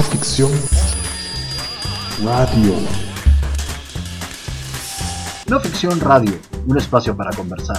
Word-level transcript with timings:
No 0.00 0.06
ficción 0.06 0.50
radio. 2.24 2.74
No 5.46 5.60
ficción 5.60 6.00
radio, 6.00 6.32
un 6.66 6.78
espacio 6.78 7.14
para 7.14 7.30
conversar. 7.36 7.76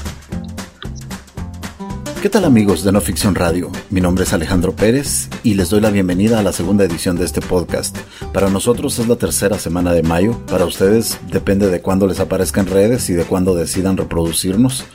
¿Qué 2.21 2.29
tal 2.29 2.45
amigos 2.45 2.83
de 2.83 2.91
No 2.91 3.01
Ficción 3.01 3.33
Radio? 3.33 3.71
Mi 3.89 4.01
nombre 4.01 4.25
es 4.25 4.33
Alejandro 4.33 4.75
Pérez 4.75 5.29
y 5.41 5.55
les 5.55 5.71
doy 5.71 5.81
la 5.81 5.89
bienvenida 5.89 6.37
a 6.37 6.43
la 6.43 6.53
segunda 6.53 6.83
edición 6.83 7.15
de 7.15 7.25
este 7.25 7.41
podcast. 7.41 7.97
Para 8.31 8.51
nosotros 8.51 8.99
es 8.99 9.07
la 9.07 9.15
tercera 9.15 9.57
semana 9.57 9.91
de 9.91 10.03
mayo, 10.03 10.37
para 10.45 10.65
ustedes 10.65 11.17
depende 11.31 11.71
de 11.71 11.81
cuándo 11.81 12.05
les 12.05 12.19
aparezca 12.19 12.61
en 12.61 12.67
redes 12.67 13.09
y 13.09 13.13
de 13.13 13.23
cuándo 13.23 13.55
decidan 13.55 13.97
reproducirnos. 13.97 14.85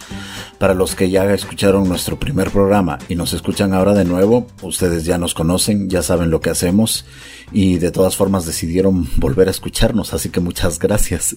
Para 0.58 0.72
los 0.72 0.94
que 0.94 1.10
ya 1.10 1.32
escucharon 1.34 1.86
nuestro 1.86 2.18
primer 2.18 2.50
programa 2.50 2.98
y 3.08 3.14
nos 3.14 3.34
escuchan 3.34 3.74
ahora 3.74 3.92
de 3.92 4.06
nuevo, 4.06 4.46
ustedes 4.62 5.04
ya 5.04 5.18
nos 5.18 5.34
conocen, 5.34 5.90
ya 5.90 6.02
saben 6.02 6.30
lo 6.30 6.40
que 6.40 6.48
hacemos 6.48 7.04
y 7.52 7.78
de 7.78 7.90
todas 7.90 8.16
formas 8.16 8.46
decidieron 8.46 9.06
volver 9.16 9.48
a 9.48 9.50
escucharnos, 9.50 10.14
así 10.14 10.30
que 10.30 10.40
muchas 10.40 10.78
gracias. 10.78 11.36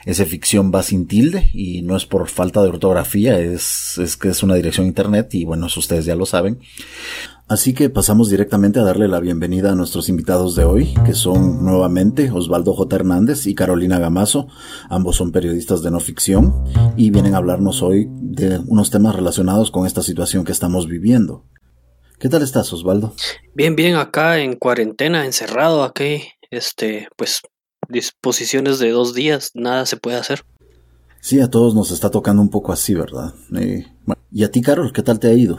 Ese 0.04 0.26
ficción 0.26 0.72
va 0.74 0.82
sin 0.82 1.06
tilde 1.06 1.48
y 1.52 1.82
no 1.82 1.96
es 1.96 2.06
por 2.06 2.26
falta 2.28 2.62
de 2.62 2.68
ortografía, 2.68 3.38
es, 3.38 3.98
es 3.98 4.16
que 4.16 4.30
es 4.30 4.42
una 4.42 4.54
dirección 4.54 4.86
internet 4.86 5.34
y 5.34 5.44
bueno, 5.44 5.66
eso 5.66 5.80
ustedes 5.80 6.06
ya 6.06 6.16
lo 6.16 6.24
saben. 6.26 6.58
Así 7.50 7.74
que 7.74 7.90
pasamos 7.90 8.30
directamente 8.30 8.78
a 8.78 8.84
darle 8.84 9.08
la 9.08 9.18
bienvenida 9.18 9.72
a 9.72 9.74
nuestros 9.74 10.08
invitados 10.08 10.54
de 10.54 10.62
hoy, 10.62 10.94
que 11.04 11.14
son 11.14 11.64
nuevamente 11.64 12.30
Osvaldo 12.30 12.74
J. 12.74 12.94
Hernández 12.94 13.44
y 13.48 13.56
Carolina 13.56 13.98
Gamazo. 13.98 14.46
Ambos 14.88 15.16
son 15.16 15.32
periodistas 15.32 15.82
de 15.82 15.90
no 15.90 15.98
ficción 15.98 16.64
y 16.96 17.10
vienen 17.10 17.34
a 17.34 17.38
hablarnos 17.38 17.82
hoy 17.82 18.06
de 18.08 18.60
unos 18.68 18.90
temas 18.90 19.16
relacionados 19.16 19.72
con 19.72 19.84
esta 19.84 20.00
situación 20.00 20.44
que 20.44 20.52
estamos 20.52 20.86
viviendo. 20.86 21.44
¿Qué 22.20 22.28
tal 22.28 22.42
estás, 22.42 22.72
Osvaldo? 22.72 23.14
Bien, 23.52 23.74
bien, 23.74 23.96
acá 23.96 24.38
en 24.38 24.54
cuarentena, 24.54 25.26
encerrado 25.26 25.82
aquí, 25.82 26.22
este, 26.52 27.08
pues 27.16 27.40
disposiciones 27.88 28.78
de 28.78 28.90
dos 28.92 29.12
días, 29.12 29.50
nada 29.54 29.86
se 29.86 29.96
puede 29.96 30.18
hacer. 30.18 30.44
Sí, 31.20 31.40
a 31.40 31.50
todos 31.50 31.74
nos 31.74 31.90
está 31.90 32.12
tocando 32.12 32.42
un 32.42 32.50
poco 32.50 32.72
así, 32.72 32.94
¿verdad? 32.94 33.34
Eh, 33.58 33.86
y 34.30 34.44
a 34.44 34.52
ti, 34.52 34.62
Carol, 34.62 34.92
¿qué 34.92 35.02
tal 35.02 35.18
te 35.18 35.26
ha 35.26 35.32
ido? 35.32 35.58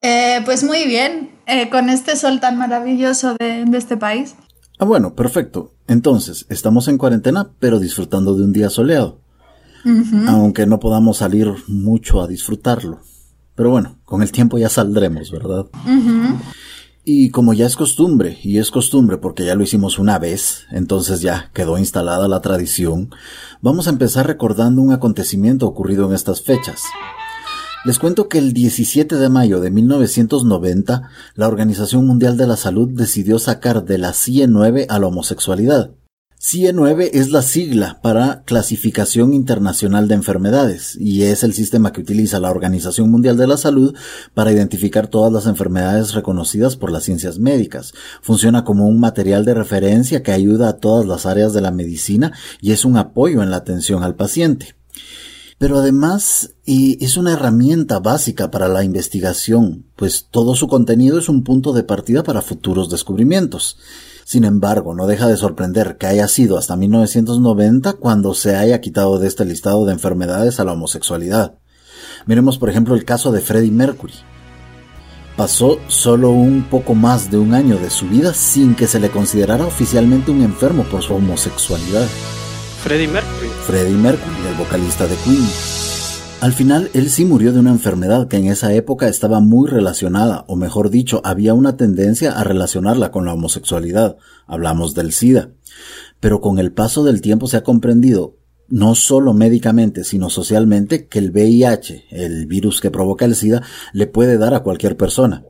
Eh, 0.00 0.40
pues 0.44 0.62
muy 0.62 0.86
bien, 0.86 1.30
eh, 1.46 1.70
con 1.70 1.88
este 1.88 2.14
sol 2.14 2.40
tan 2.40 2.56
maravilloso 2.56 3.34
de, 3.38 3.64
este 3.76 3.96
país. 3.96 4.36
Ah, 4.78 4.84
bueno, 4.84 5.14
perfecto. 5.14 5.74
Entonces, 5.88 6.46
estamos 6.48 6.86
en 6.86 6.98
cuarentena, 6.98 7.50
pero 7.58 7.80
disfrutando 7.80 8.34
de 8.34 8.44
un 8.44 8.52
día 8.52 8.70
soleado. 8.70 9.20
Aunque 10.26 10.66
no 10.66 10.80
podamos 10.80 11.18
salir 11.18 11.50
mucho 11.66 12.20
a 12.20 12.28
disfrutarlo. 12.28 13.00
Pero 13.54 13.70
bueno, 13.70 13.98
con 14.04 14.22
el 14.22 14.30
tiempo 14.30 14.58
ya 14.58 14.68
saldremos, 14.68 15.30
¿verdad? 15.30 15.66
Y 17.04 17.30
como 17.30 17.54
ya 17.54 17.64
es 17.64 17.74
costumbre, 17.74 18.38
y 18.42 18.58
es 18.58 18.70
costumbre 18.70 19.16
porque 19.16 19.46
ya 19.46 19.54
lo 19.54 19.62
hicimos 19.62 19.98
una 19.98 20.18
vez, 20.18 20.66
entonces 20.70 21.22
ya 21.22 21.50
quedó 21.54 21.78
instalada 21.78 22.28
la 22.28 22.42
tradición, 22.42 23.10
vamos 23.62 23.86
a 23.86 23.90
empezar 23.90 24.26
recordando 24.26 24.82
un 24.82 24.92
acontecimiento 24.92 25.66
ocurrido 25.66 26.06
en 26.06 26.12
estas 26.12 26.42
fechas. 26.42 26.82
Les 27.84 28.00
cuento 28.00 28.28
que 28.28 28.38
el 28.38 28.54
17 28.54 29.14
de 29.14 29.28
mayo 29.28 29.60
de 29.60 29.70
1990, 29.70 31.10
la 31.36 31.46
Organización 31.46 32.04
Mundial 32.08 32.36
de 32.36 32.48
la 32.48 32.56
Salud 32.56 32.88
decidió 32.92 33.38
sacar 33.38 33.84
de 33.84 33.98
la 33.98 34.14
CIE 34.14 34.48
9 34.48 34.86
a 34.88 34.98
la 34.98 35.06
homosexualidad. 35.06 35.92
CIE 36.40 36.72
9 36.72 37.12
es 37.14 37.30
la 37.30 37.40
sigla 37.40 38.00
para 38.02 38.42
Clasificación 38.44 39.32
Internacional 39.32 40.08
de 40.08 40.16
Enfermedades 40.16 40.96
y 40.98 41.22
es 41.22 41.44
el 41.44 41.52
sistema 41.54 41.92
que 41.92 42.00
utiliza 42.00 42.40
la 42.40 42.50
Organización 42.50 43.10
Mundial 43.10 43.36
de 43.36 43.46
la 43.46 43.56
Salud 43.56 43.94
para 44.34 44.50
identificar 44.52 45.06
todas 45.06 45.32
las 45.32 45.46
enfermedades 45.46 46.14
reconocidas 46.14 46.76
por 46.76 46.90
las 46.90 47.04
ciencias 47.04 47.38
médicas. 47.38 47.92
Funciona 48.22 48.64
como 48.64 48.88
un 48.88 48.98
material 48.98 49.44
de 49.44 49.54
referencia 49.54 50.24
que 50.24 50.32
ayuda 50.32 50.68
a 50.68 50.76
todas 50.78 51.06
las 51.06 51.26
áreas 51.26 51.52
de 51.52 51.60
la 51.60 51.70
medicina 51.70 52.32
y 52.60 52.72
es 52.72 52.84
un 52.84 52.96
apoyo 52.96 53.40
en 53.40 53.52
la 53.52 53.58
atención 53.58 54.02
al 54.02 54.16
paciente 54.16 54.74
pero 55.58 55.78
además 55.78 56.54
es 56.64 57.16
una 57.16 57.32
herramienta 57.32 57.98
básica 57.98 58.50
para 58.50 58.68
la 58.68 58.84
investigación, 58.84 59.86
pues 59.96 60.28
todo 60.30 60.54
su 60.54 60.68
contenido 60.68 61.18
es 61.18 61.28
un 61.28 61.42
punto 61.42 61.72
de 61.72 61.82
partida 61.82 62.22
para 62.22 62.42
futuros 62.42 62.88
descubrimientos. 62.88 63.76
Sin 64.24 64.44
embargo, 64.44 64.94
no 64.94 65.06
deja 65.06 65.26
de 65.26 65.36
sorprender 65.36 65.96
que 65.96 66.06
haya 66.06 66.28
sido 66.28 66.58
hasta 66.58 66.76
1990 66.76 67.94
cuando 67.94 68.34
se 68.34 68.54
haya 68.54 68.80
quitado 68.80 69.18
de 69.18 69.26
este 69.26 69.44
listado 69.44 69.84
de 69.84 69.92
enfermedades 69.92 70.60
a 70.60 70.64
la 70.64 70.72
homosexualidad. 70.72 71.58
Miremos 72.26 72.58
por 72.58 72.70
ejemplo 72.70 72.94
el 72.94 73.04
caso 73.04 73.32
de 73.32 73.40
Freddie 73.40 73.72
Mercury. 73.72 74.14
Pasó 75.36 75.78
solo 75.88 76.30
un 76.30 76.66
poco 76.68 76.94
más 76.94 77.30
de 77.30 77.38
un 77.38 77.54
año 77.54 77.78
de 77.78 77.90
su 77.90 78.06
vida 78.06 78.34
sin 78.34 78.74
que 78.74 78.86
se 78.86 79.00
le 79.00 79.10
considerara 79.10 79.66
oficialmente 79.66 80.30
un 80.30 80.42
enfermo 80.42 80.84
por 80.84 81.02
su 81.02 81.14
homosexualidad. 81.14 82.06
Freddie 82.82 83.08
Mercury. 83.08 83.48
Freddie 83.66 83.96
Mercury, 83.96 84.36
el 84.48 84.54
vocalista 84.54 85.06
de 85.08 85.16
Queen. 85.16 85.44
Al 86.40 86.52
final, 86.52 86.90
él 86.94 87.10
sí 87.10 87.24
murió 87.24 87.52
de 87.52 87.58
una 87.58 87.72
enfermedad 87.72 88.28
que 88.28 88.36
en 88.36 88.46
esa 88.46 88.72
época 88.72 89.08
estaba 89.08 89.40
muy 89.40 89.68
relacionada, 89.68 90.44
o 90.46 90.54
mejor 90.54 90.88
dicho, 90.88 91.20
había 91.24 91.54
una 91.54 91.76
tendencia 91.76 92.32
a 92.32 92.44
relacionarla 92.44 93.10
con 93.10 93.24
la 93.24 93.34
homosexualidad. 93.34 94.16
Hablamos 94.46 94.94
del 94.94 95.12
SIDA. 95.12 95.50
Pero 96.20 96.40
con 96.40 96.60
el 96.60 96.72
paso 96.72 97.02
del 97.02 97.20
tiempo 97.20 97.48
se 97.48 97.56
ha 97.56 97.64
comprendido, 97.64 98.36
no 98.68 98.94
solo 98.94 99.34
médicamente, 99.34 100.04
sino 100.04 100.30
socialmente, 100.30 101.08
que 101.08 101.18
el 101.18 101.32
VIH, 101.32 102.06
el 102.10 102.46
virus 102.46 102.80
que 102.80 102.92
provoca 102.92 103.24
el 103.24 103.34
SIDA, 103.34 103.62
le 103.92 104.06
puede 104.06 104.38
dar 104.38 104.54
a 104.54 104.60
cualquier 104.60 104.96
persona. 104.96 105.44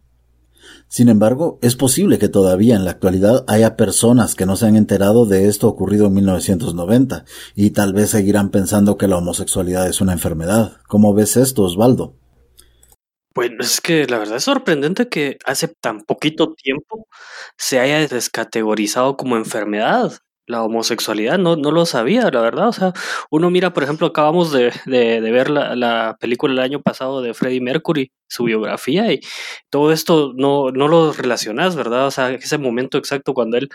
Sin 0.88 1.10
embargo, 1.10 1.58
es 1.60 1.76
posible 1.76 2.18
que 2.18 2.28
todavía 2.28 2.74
en 2.74 2.84
la 2.86 2.92
actualidad 2.92 3.44
haya 3.46 3.76
personas 3.76 4.34
que 4.34 4.46
no 4.46 4.56
se 4.56 4.66
han 4.66 4.76
enterado 4.76 5.26
de 5.26 5.46
esto 5.46 5.68
ocurrido 5.68 6.06
en 6.06 6.14
1990 6.14 7.24
y 7.54 7.70
tal 7.70 7.92
vez 7.92 8.10
seguirán 8.10 8.50
pensando 8.50 8.96
que 8.96 9.06
la 9.06 9.18
homosexualidad 9.18 9.86
es 9.86 10.00
una 10.00 10.14
enfermedad. 10.14 10.78
¿Cómo 10.88 11.12
ves 11.12 11.36
esto, 11.36 11.62
Osvaldo? 11.62 12.16
Bueno, 13.34 13.58
es 13.60 13.80
que 13.82 14.06
la 14.06 14.18
verdad 14.18 14.38
es 14.38 14.44
sorprendente 14.44 15.08
que 15.08 15.38
hace 15.44 15.68
tan 15.68 16.00
poquito 16.00 16.54
tiempo 16.54 17.06
se 17.56 17.78
haya 17.78 18.08
descategorizado 18.08 19.16
como 19.16 19.36
enfermedad 19.36 20.12
la 20.48 20.64
homosexualidad, 20.64 21.38
no, 21.38 21.56
no 21.56 21.70
lo 21.70 21.86
sabía, 21.86 22.30
la 22.30 22.40
verdad. 22.40 22.68
O 22.68 22.72
sea, 22.72 22.92
uno 23.30 23.50
mira, 23.50 23.72
por 23.72 23.84
ejemplo, 23.84 24.06
acabamos 24.08 24.50
de, 24.50 24.72
de, 24.86 25.20
ver 25.20 25.50
la, 25.50 25.76
la, 25.76 26.16
película 26.18 26.54
el 26.54 26.58
año 26.60 26.82
pasado 26.82 27.20
de 27.22 27.34
Freddie 27.34 27.60
Mercury, 27.60 28.12
su 28.26 28.44
biografía, 28.44 29.12
y 29.12 29.20
todo 29.70 29.92
esto 29.92 30.32
no, 30.34 30.70
no 30.70 30.88
lo 30.88 31.12
relacionas, 31.12 31.76
¿verdad? 31.76 32.06
O 32.06 32.10
sea, 32.10 32.30
ese 32.32 32.58
momento 32.58 32.98
exacto 32.98 33.34
cuando 33.34 33.58
él 33.58 33.68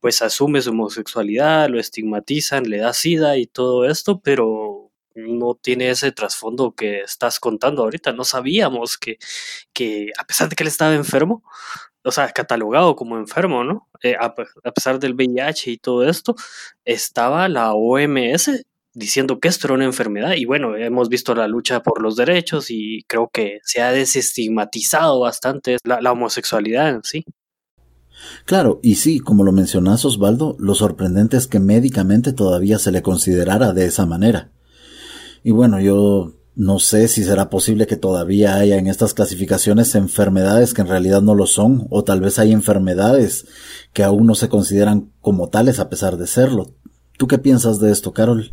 pues 0.00 0.22
asume 0.22 0.62
su 0.62 0.70
homosexualidad, 0.70 1.68
lo 1.68 1.80
estigmatizan, 1.80 2.64
le 2.70 2.78
da 2.78 2.92
sida 2.92 3.36
y 3.36 3.46
todo 3.46 3.84
esto, 3.84 4.20
pero 4.20 4.90
no 5.14 5.54
tiene 5.60 5.90
ese 5.90 6.12
trasfondo 6.12 6.72
que 6.74 7.00
estás 7.00 7.40
contando 7.40 7.82
ahorita. 7.82 8.12
No 8.12 8.24
sabíamos 8.24 8.96
que, 8.98 9.18
que 9.72 10.10
a 10.18 10.24
pesar 10.24 10.48
de 10.48 10.56
que 10.56 10.62
él 10.62 10.68
estaba 10.68 10.94
enfermo, 10.94 11.42
o 12.04 12.10
sea, 12.10 12.30
catalogado 12.30 12.96
como 12.96 13.18
enfermo, 13.18 13.64
¿no? 13.64 13.88
Eh, 14.02 14.16
a, 14.18 14.34
pesar 14.34 14.98
del 14.98 15.14
VIH 15.14 15.72
y 15.72 15.78
todo 15.78 16.08
esto, 16.08 16.34
estaba 16.84 17.48
la 17.48 17.74
OMS 17.74 18.64
diciendo 18.92 19.38
que 19.38 19.48
esto 19.48 19.66
era 19.66 19.74
una 19.74 19.84
enfermedad 19.84 20.32
y 20.36 20.44
bueno, 20.44 20.76
hemos 20.76 21.08
visto 21.08 21.34
la 21.34 21.46
lucha 21.46 21.82
por 21.82 22.02
los 22.02 22.16
derechos 22.16 22.70
y 22.70 23.04
creo 23.06 23.30
que 23.32 23.60
se 23.62 23.82
ha 23.82 23.92
desestigmatizado 23.92 25.20
bastante 25.20 25.76
la, 25.84 26.12
homosexualidad 26.12 26.88
en 26.88 27.02
sí. 27.04 27.24
Claro, 28.44 28.80
y 28.82 28.96
sí, 28.96 29.20
como 29.20 29.44
lo 29.44 29.52
mencionas 29.52 30.04
Osvaldo, 30.04 30.56
lo 30.58 30.74
sorprendente 30.74 31.36
es 31.36 31.46
que 31.46 31.60
médicamente 31.60 32.32
todavía 32.32 32.78
se 32.78 32.92
le 32.92 33.02
considerara 33.02 33.72
de 33.72 33.86
esa 33.86 34.06
manera. 34.06 34.52
Y 35.42 35.52
bueno, 35.52 35.80
yo 35.80 36.39
no 36.60 36.78
sé 36.78 37.08
si 37.08 37.24
será 37.24 37.48
posible 37.48 37.86
que 37.86 37.96
todavía 37.96 38.56
haya 38.56 38.76
en 38.76 38.86
estas 38.86 39.14
clasificaciones 39.14 39.94
enfermedades 39.94 40.74
que 40.74 40.82
en 40.82 40.88
realidad 40.88 41.22
no 41.22 41.34
lo 41.34 41.46
son, 41.46 41.86
o 41.88 42.04
tal 42.04 42.20
vez 42.20 42.38
hay 42.38 42.52
enfermedades 42.52 43.46
que 43.94 44.04
aún 44.04 44.26
no 44.26 44.34
se 44.34 44.50
consideran 44.50 45.10
como 45.22 45.48
tales 45.48 45.78
a 45.78 45.88
pesar 45.88 46.18
de 46.18 46.26
serlo. 46.26 46.74
¿Tú 47.16 47.28
qué 47.28 47.38
piensas 47.38 47.80
de 47.80 47.90
esto, 47.90 48.12
Carol? 48.12 48.52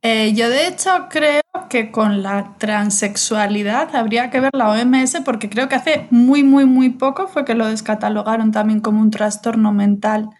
Eh, 0.00 0.32
yo 0.32 0.48
de 0.48 0.68
hecho 0.68 0.90
creo 1.10 1.42
que 1.68 1.92
con 1.92 2.22
la 2.22 2.56
transexualidad 2.56 3.94
habría 3.94 4.30
que 4.30 4.40
ver 4.40 4.52
la 4.54 4.70
OMS 4.70 5.20
porque 5.26 5.50
creo 5.50 5.68
que 5.68 5.74
hace 5.74 6.08
muy, 6.10 6.42
muy, 6.42 6.64
muy 6.64 6.88
poco 6.88 7.28
fue 7.28 7.44
que 7.44 7.54
lo 7.54 7.66
descatalogaron 7.66 8.52
también 8.52 8.80
como 8.80 9.02
un 9.02 9.10
trastorno 9.10 9.74
mental 9.74 10.30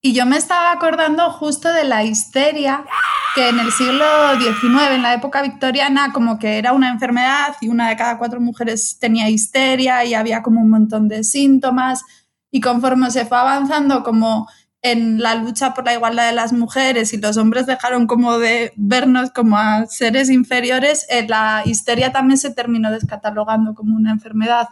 Y 0.00 0.12
yo 0.12 0.26
me 0.26 0.36
estaba 0.36 0.70
acordando 0.70 1.28
justo 1.30 1.72
de 1.72 1.82
la 1.82 2.04
histeria 2.04 2.84
que 3.34 3.48
en 3.48 3.58
el 3.58 3.72
siglo 3.72 4.04
XIX, 4.38 4.92
en 4.92 5.02
la 5.02 5.14
época 5.14 5.42
victoriana, 5.42 6.12
como 6.12 6.38
que 6.38 6.58
era 6.58 6.72
una 6.72 6.90
enfermedad 6.90 7.56
y 7.60 7.68
una 7.68 7.88
de 7.88 7.96
cada 7.96 8.16
cuatro 8.16 8.40
mujeres 8.40 8.98
tenía 9.00 9.28
histeria 9.28 10.04
y 10.04 10.14
había 10.14 10.42
como 10.42 10.60
un 10.60 10.70
montón 10.70 11.08
de 11.08 11.24
síntomas. 11.24 12.04
Y 12.50 12.60
conforme 12.60 13.10
se 13.10 13.26
fue 13.26 13.38
avanzando 13.38 14.04
como 14.04 14.46
en 14.82 15.18
la 15.20 15.34
lucha 15.34 15.74
por 15.74 15.84
la 15.84 15.94
igualdad 15.94 16.28
de 16.28 16.34
las 16.34 16.52
mujeres 16.52 17.12
y 17.12 17.18
los 17.18 17.36
hombres 17.36 17.66
dejaron 17.66 18.06
como 18.06 18.38
de 18.38 18.72
vernos 18.76 19.30
como 19.32 19.58
a 19.58 19.86
seres 19.86 20.30
inferiores, 20.30 21.06
eh, 21.10 21.26
la 21.28 21.62
histeria 21.64 22.12
también 22.12 22.38
se 22.38 22.50
terminó 22.50 22.92
descatalogando 22.92 23.74
como 23.74 23.96
una 23.96 24.12
enfermedad. 24.12 24.68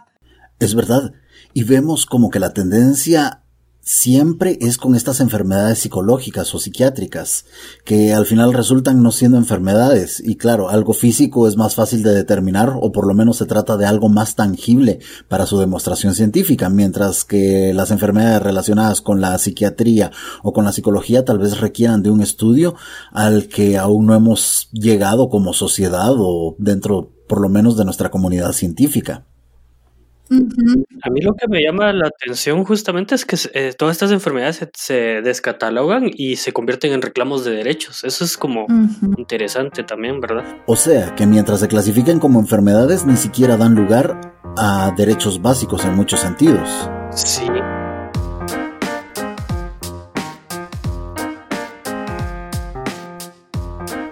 Es 0.59 0.73
verdad. 0.73 1.11
Y 1.53 1.65
vemos 1.65 2.05
como 2.05 2.29
que 2.29 2.39
la 2.39 2.53
tendencia 2.53 3.43
siempre 3.87 4.57
es 4.59 4.77
con 4.77 4.95
estas 4.95 5.21
enfermedades 5.21 5.79
psicológicas 5.79 6.53
o 6.53 6.59
psiquiátricas, 6.59 7.45
que 7.85 8.13
al 8.13 8.25
final 8.25 8.51
resultan 8.51 9.01
no 9.01 9.13
siendo 9.13 9.37
enfermedades. 9.37 10.21
Y 10.23 10.35
claro, 10.35 10.67
algo 10.67 10.91
físico 10.91 11.47
es 11.47 11.55
más 11.55 11.73
fácil 11.73 12.03
de 12.03 12.13
determinar, 12.13 12.73
o 12.81 12.91
por 12.91 13.07
lo 13.07 13.13
menos 13.13 13.37
se 13.37 13.45
trata 13.45 13.77
de 13.77 13.85
algo 13.85 14.09
más 14.09 14.35
tangible 14.35 14.99
para 15.29 15.45
su 15.45 15.57
demostración 15.57 16.13
científica, 16.13 16.69
mientras 16.69 17.23
que 17.23 17.73
las 17.73 17.91
enfermedades 17.91 18.41
relacionadas 18.41 18.99
con 18.99 19.21
la 19.21 19.37
psiquiatría 19.37 20.11
o 20.43 20.51
con 20.51 20.65
la 20.65 20.73
psicología 20.73 21.23
tal 21.23 21.39
vez 21.39 21.61
requieran 21.61 22.03
de 22.03 22.11
un 22.11 22.21
estudio 22.21 22.75
al 23.13 23.47
que 23.47 23.77
aún 23.77 24.05
no 24.05 24.15
hemos 24.15 24.67
llegado 24.73 25.29
como 25.29 25.53
sociedad 25.53 26.11
o 26.11 26.57
dentro 26.59 27.13
por 27.29 27.39
lo 27.39 27.47
menos 27.47 27.77
de 27.77 27.85
nuestra 27.85 28.11
comunidad 28.11 28.51
científica. 28.51 29.27
A 30.29 31.09
mí 31.09 31.21
lo 31.21 31.33
que 31.35 31.47
me 31.47 31.61
llama 31.61 31.93
la 31.93 32.07
atención 32.07 32.63
justamente 32.65 33.15
es 33.15 33.25
que 33.25 33.37
eh, 33.53 33.73
todas 33.77 33.95
estas 33.95 34.11
enfermedades 34.11 34.67
se, 34.73 35.21
descatalogan 35.21 36.09
y 36.13 36.35
se 36.35 36.51
convierten 36.51 36.93
en 36.93 37.01
reclamos 37.01 37.45
de 37.45 37.51
derechos. 37.51 38.03
Eso 38.03 38.25
es 38.25 38.37
como 38.37 38.65
interesante 39.17 39.83
también, 39.83 40.19
¿verdad? 40.19 40.43
O 40.65 40.75
sea, 40.75 41.15
que 41.15 41.25
mientras 41.25 41.59
se 41.59 41.67
clasifiquen 41.67 42.19
como 42.19 42.39
enfermedades, 42.39 43.05
ni 43.05 43.15
siquiera 43.15 43.57
dan 43.57 43.75
lugar 43.75 44.19
a 44.57 44.93
derechos 44.97 45.41
básicos 45.41 45.85
en 45.85 45.95
muchos 45.95 46.19
sentidos. 46.19 46.89
Sí. 47.11 47.43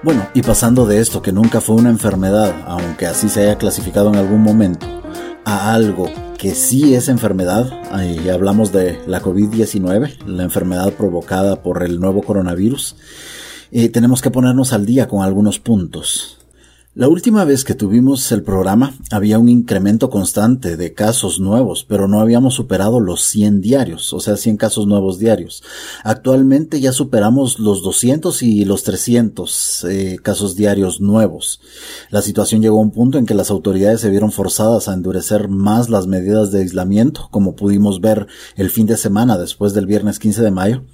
Bueno, 0.05 0.27
y 0.35 0.43
pasando 0.43 0.85
de 0.85 0.99
esto 0.99 1.23
que 1.23 1.31
nunca 1.31 1.61
fue 1.61 1.77
una 1.77 1.89
enfermedad, 1.89 2.53
aunque 2.67 3.07
así 3.07 3.27
se 3.27 3.41
haya 3.41 3.57
clasificado 3.57 4.09
en 4.09 4.17
algún 4.17 4.43
momento, 4.43 4.85
a 5.45 5.73
algo 5.73 6.09
que 6.37 6.55
sí 6.55 6.95
es 6.95 7.07
enfermedad, 7.07 7.71
ahí 7.91 8.29
hablamos 8.29 8.71
de 8.71 8.99
la 9.07 9.21
COVID-19, 9.21 10.25
la 10.25 10.43
enfermedad 10.43 10.91
provocada 10.93 11.61
por 11.61 11.83
el 11.83 11.99
nuevo 11.99 12.21
coronavirus, 12.23 12.95
eh, 13.71 13.89
tenemos 13.89 14.21
que 14.21 14.31
ponernos 14.31 14.73
al 14.73 14.85
día 14.85 15.07
con 15.07 15.23
algunos 15.23 15.59
puntos. 15.59 16.39
La 16.97 17.09
última 17.09 17.43
vez 17.43 17.65
que 17.65 17.75
tuvimos 17.75 18.31
el 18.31 18.41
programa 18.41 18.95
había 19.11 19.37
un 19.37 19.49
incremento 19.49 20.09
constante 20.09 20.77
de 20.77 20.93
casos 20.93 21.41
nuevos, 21.41 21.83
pero 21.83 22.07
no 22.07 22.21
habíamos 22.21 22.53
superado 22.53 23.01
los 23.01 23.21
100 23.23 23.59
diarios, 23.59 24.13
o 24.13 24.21
sea, 24.21 24.37
100 24.37 24.55
casos 24.55 24.87
nuevos 24.87 25.19
diarios. 25.19 25.61
Actualmente 26.05 26.79
ya 26.79 26.93
superamos 26.93 27.59
los 27.59 27.83
200 27.83 28.41
y 28.43 28.63
los 28.63 28.83
300 28.83 29.87
eh, 29.89 30.19
casos 30.23 30.55
diarios 30.55 31.01
nuevos. 31.01 31.59
La 32.11 32.21
situación 32.21 32.61
llegó 32.61 32.77
a 32.77 32.83
un 32.83 32.91
punto 32.91 33.17
en 33.17 33.25
que 33.25 33.33
las 33.33 33.51
autoridades 33.51 33.99
se 33.99 34.09
vieron 34.09 34.31
forzadas 34.31 34.87
a 34.87 34.93
endurecer 34.93 35.49
más 35.49 35.89
las 35.89 36.07
medidas 36.07 36.53
de 36.53 36.59
aislamiento, 36.59 37.27
como 37.29 37.57
pudimos 37.57 37.99
ver 37.99 38.27
el 38.55 38.69
fin 38.69 38.87
de 38.87 38.95
semana 38.95 39.37
después 39.37 39.73
del 39.73 39.85
viernes 39.85 40.17
15 40.17 40.41
de 40.43 40.51
mayo, 40.51 40.85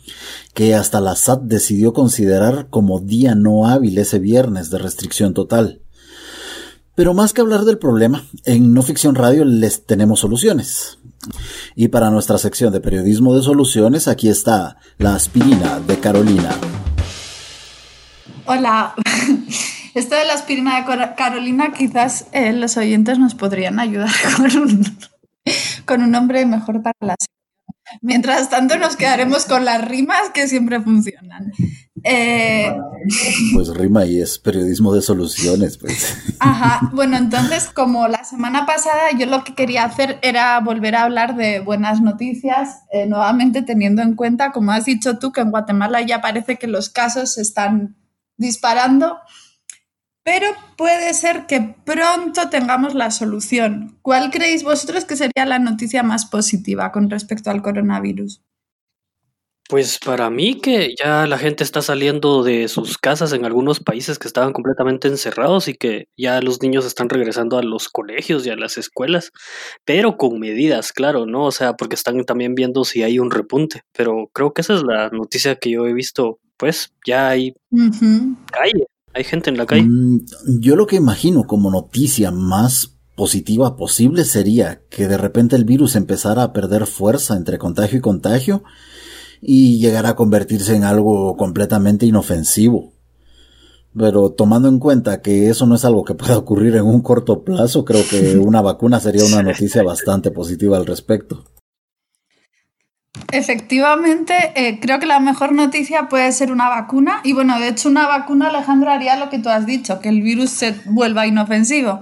que 0.56 0.74
hasta 0.74 1.00
la 1.00 1.15
SAT 1.15 1.44
decidió 1.44 1.94
considerar 1.94 2.69
como 2.71 3.00
día 3.00 3.36
no 3.36 3.68
hábil 3.68 4.00
ese 4.00 4.18
viernes 4.18 4.71
de 4.71 4.80
restricción 4.80 5.36
total. 5.36 5.81
Pero 6.96 7.14
más 7.14 7.34
que 7.34 7.42
hablar 7.42 7.62
del 7.62 7.78
problema, 7.78 8.26
en 8.46 8.74
No 8.74 8.82
Ficción 8.82 9.16
Radio 9.16 9.46
les 9.46 9.86
tenemos 9.86 10.20
soluciones. 10.20 11.00
Y 11.76 11.88
para 11.88 12.10
nuestra 12.10 12.38
sección 12.38 12.74
de 12.74 12.82
periodismo 12.82 13.36
de 13.36 13.44
soluciones, 13.44 14.08
aquí 14.08 14.28
está 14.28 14.78
la 14.98 15.16
aspirina 15.16 15.80
de 15.80 16.00
Carolina. 16.00 16.52
Hola. 18.46 18.94
Esto 19.94 20.16
de 20.16 20.26
la 20.26 20.34
aspirina 20.34 20.80
de 20.80 21.16
Carolina, 21.16 21.74
quizás 21.74 22.28
eh, 22.32 22.54
los 22.54 22.78
oyentes 22.78 23.20
nos 23.20 23.36
podrían 23.36 23.80
ayudar 23.80 24.10
con 25.86 26.02
un, 26.02 26.12
nombre 26.12 26.46
mejor 26.46 26.82
para 26.82 26.96
la 27.02 27.16
Mientras 28.01 28.50
tanto, 28.50 28.77
nos 28.77 28.95
quedaremos 28.95 29.45
con 29.45 29.65
las 29.65 29.85
rimas 29.85 30.29
que 30.33 30.47
siempre 30.47 30.81
funcionan. 30.81 31.51
Eh, 32.03 32.75
pues 33.53 33.68
rima 33.75 34.06
y 34.06 34.21
es 34.21 34.39
periodismo 34.39 34.94
de 34.94 35.01
soluciones, 35.01 35.77
pues. 35.77 36.18
Ajá, 36.39 36.89
bueno, 36.94 37.18
entonces 37.18 37.68
como 37.68 38.07
la 38.07 38.23
semana 38.23 38.65
pasada 38.65 39.12
yo 39.18 39.27
lo 39.27 39.44
que 39.44 39.53
quería 39.53 39.83
hacer 39.83 40.18
era 40.23 40.59
volver 40.59 40.95
a 40.95 41.03
hablar 41.03 41.35
de 41.35 41.59
buenas 41.59 42.01
noticias, 42.01 42.81
eh, 42.91 43.06
nuevamente 43.06 43.62
teniendo 43.62 44.01
en 44.01 44.15
cuenta, 44.15 44.51
como 44.51 44.71
has 44.71 44.85
dicho 44.85 45.19
tú, 45.19 45.31
que 45.31 45.41
en 45.41 45.51
Guatemala 45.51 46.01
ya 46.01 46.21
parece 46.21 46.57
que 46.57 46.68
los 46.68 46.89
casos 46.89 47.33
se 47.33 47.41
están 47.41 47.97
disparando, 48.38 49.18
pero 50.23 50.47
puede 50.77 51.13
ser 51.13 51.45
que 51.47 51.75
pronto 51.85 52.50
tengamos 52.50 52.94
la 52.94 53.12
solución. 53.12 53.97
¿Cuál 54.01 54.31
creéis 54.31 54.63
vosotros 54.63 55.06
que 55.06 55.15
sería 55.15 55.45
la 55.45 55.59
noticia 55.59 56.03
más 56.03 56.25
positiva 56.25 56.91
con 56.91 57.09
respecto 57.09 57.50
al 57.50 57.62
coronavirus? 57.62 58.41
Pues 59.71 60.00
para 60.00 60.29
mí 60.29 60.59
que 60.59 60.95
ya 61.01 61.25
la 61.27 61.38
gente 61.38 61.63
está 61.63 61.81
saliendo 61.81 62.44
de 62.44 62.68
sus 62.68 62.97
casas 62.97 63.31
en 63.31 63.45
algunos 63.45 63.79
países 63.79 64.19
que 64.19 64.27
estaban 64.27 64.51
completamente 64.51 65.07
encerrados 65.07 65.69
y 65.69 65.75
que 65.75 66.09
ya 66.18 66.41
los 66.41 66.62
niños 66.62 66.85
están 66.85 67.07
regresando 67.07 67.57
a 67.57 67.63
los 67.63 67.88
colegios 67.88 68.45
y 68.45 68.50
a 68.50 68.57
las 68.57 68.77
escuelas, 68.77 69.31
pero 69.85 70.18
con 70.18 70.39
medidas, 70.41 70.91
claro, 70.91 71.25
¿no? 71.25 71.45
O 71.45 71.51
sea, 71.53 71.77
porque 71.77 71.95
están 71.95 72.21
también 72.25 72.53
viendo 72.53 72.83
si 72.83 73.01
hay 73.03 73.18
un 73.18 73.31
repunte, 73.31 73.83
pero 73.94 74.29
creo 74.33 74.53
que 74.53 74.59
esa 74.59 74.73
es 74.73 74.83
la 74.83 75.09
noticia 75.09 75.56
que 75.56 75.71
yo 75.71 75.88
he 75.88 75.94
visto, 75.94 76.41
pues 76.57 76.94
ya 77.07 77.29
hay 77.29 77.53
calle, 78.51 78.88
hay 79.13 79.24
gente 79.24 79.50
en 79.50 79.58
la 79.58 79.66
calle. 79.66 79.84
Mm, 79.84 80.25
yo 80.60 80.75
lo 80.75 80.88
que 80.88 80.96
imagino 80.96 81.44
como 81.46 81.72
noticia 81.72 82.31
más 82.31 82.96
positiva 83.16 83.75
posible 83.75 84.25
sería 84.25 84.81
que 84.90 85.08
de 85.08 85.18
repente 85.18 85.56
el 85.56 85.66
virus 85.66 85.96
empezara 85.96 86.44
a 86.44 86.54
perder 86.54 86.88
fuerza 86.88 87.36
entre 87.36 87.58
contagio 87.58 88.00
y 88.00 88.02
contagio 88.02 88.63
y 89.42 89.80
llegar 89.80 90.06
a 90.06 90.16
convertirse 90.16 90.75
en 90.75 90.84
algo 90.84 91.35
completamente 91.35 92.06
inofensivo. 92.06 92.94
Pero 93.97 94.31
tomando 94.31 94.69
en 94.69 94.80
cuenta 94.80 95.21
que 95.21 95.50
eso 95.50 95.66
no 95.66 95.76
es 95.76 95.83
algo 95.83 96.06
que 96.06 96.14
pueda 96.14 96.38
ocurrir 96.38 96.76
en 96.78 96.85
un 96.85 97.02
corto 97.02 97.44
plazo, 97.44 97.83
creo 97.83 98.04
que 98.09 98.38
una 98.40 98.62
vacuna 98.62 99.00
sería 99.00 99.26
una 99.26 99.44
noticia 99.44 99.83
bastante 99.83 100.31
positiva 100.31 100.78
al 100.78 100.85
respecto. 100.85 101.44
Efectivamente, 103.31 104.33
eh, 104.56 104.80
creo 104.80 104.99
que 104.99 105.06
la 105.06 105.19
mejor 105.19 105.53
noticia 105.53 106.09
puede 106.09 106.31
ser 106.31 106.51
una 106.51 106.69
vacuna. 106.69 107.21
Y 107.23 107.33
bueno, 107.33 107.59
de 107.59 107.69
hecho, 107.69 107.89
una 107.89 108.07
vacuna, 108.07 108.49
Alejandro, 108.49 108.91
haría 108.91 109.15
lo 109.15 109.30
que 109.30 109.39
tú 109.39 109.49
has 109.49 109.65
dicho, 109.65 109.99
que 109.99 110.09
el 110.09 110.21
virus 110.21 110.49
se 110.51 110.75
vuelva 110.85 111.27
inofensivo. 111.27 112.01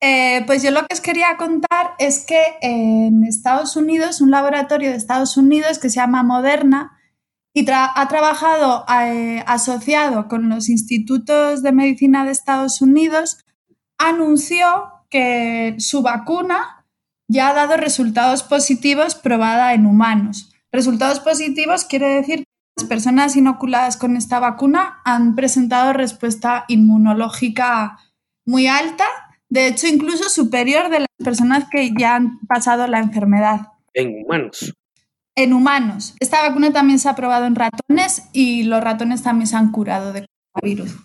Eh, 0.00 0.44
pues 0.46 0.62
yo 0.62 0.70
lo 0.70 0.86
que 0.86 0.94
os 0.94 1.00
quería 1.00 1.36
contar 1.38 1.94
es 1.98 2.24
que 2.26 2.40
en 2.60 3.24
Estados 3.24 3.76
Unidos, 3.76 4.20
un 4.20 4.30
laboratorio 4.30 4.90
de 4.90 4.96
Estados 4.96 5.36
Unidos 5.36 5.78
que 5.78 5.88
se 5.88 5.96
llama 5.96 6.22
Moderna 6.22 6.92
y 7.54 7.64
ha 7.70 8.06
trabajado 8.08 8.84
eh, 9.02 9.42
asociado 9.46 10.28
con 10.28 10.50
los 10.50 10.68
institutos 10.68 11.62
de 11.62 11.72
medicina 11.72 12.26
de 12.26 12.32
Estados 12.32 12.82
Unidos, 12.82 13.38
anunció 13.96 14.66
que 15.08 15.74
su 15.78 16.02
vacuna 16.02 16.75
ya 17.28 17.48
ha 17.48 17.54
dado 17.54 17.76
resultados 17.76 18.42
positivos 18.42 19.14
probada 19.14 19.74
en 19.74 19.86
humanos. 19.86 20.52
Resultados 20.72 21.20
positivos 21.20 21.84
quiere 21.84 22.08
decir 22.08 22.38
que 22.38 22.44
las 22.82 22.88
personas 22.88 23.36
inoculadas 23.36 23.96
con 23.96 24.16
esta 24.16 24.40
vacuna 24.40 25.00
han 25.04 25.34
presentado 25.34 25.92
respuesta 25.92 26.64
inmunológica 26.68 27.98
muy 28.44 28.66
alta 28.66 29.06
de 29.48 29.68
hecho 29.68 29.86
incluso 29.86 30.28
superior 30.28 30.90
de 30.90 31.00
las 31.00 31.08
personas 31.22 31.64
que 31.70 31.92
ya 31.96 32.16
han 32.16 32.40
pasado 32.46 32.86
la 32.86 32.98
enfermedad. 32.98 33.72
En 33.94 34.24
humanos. 34.24 34.74
En 35.34 35.52
humanos. 35.52 36.14
Esta 36.20 36.46
vacuna 36.46 36.72
también 36.72 36.98
se 36.98 37.08
ha 37.08 37.14
probado 37.14 37.46
en 37.46 37.54
ratones 37.54 38.28
y 38.32 38.64
los 38.64 38.82
ratones 38.82 39.22
también 39.22 39.46
se 39.46 39.56
han 39.56 39.70
curado 39.70 40.12
de 40.12 40.26
coronavirus. 40.52 40.96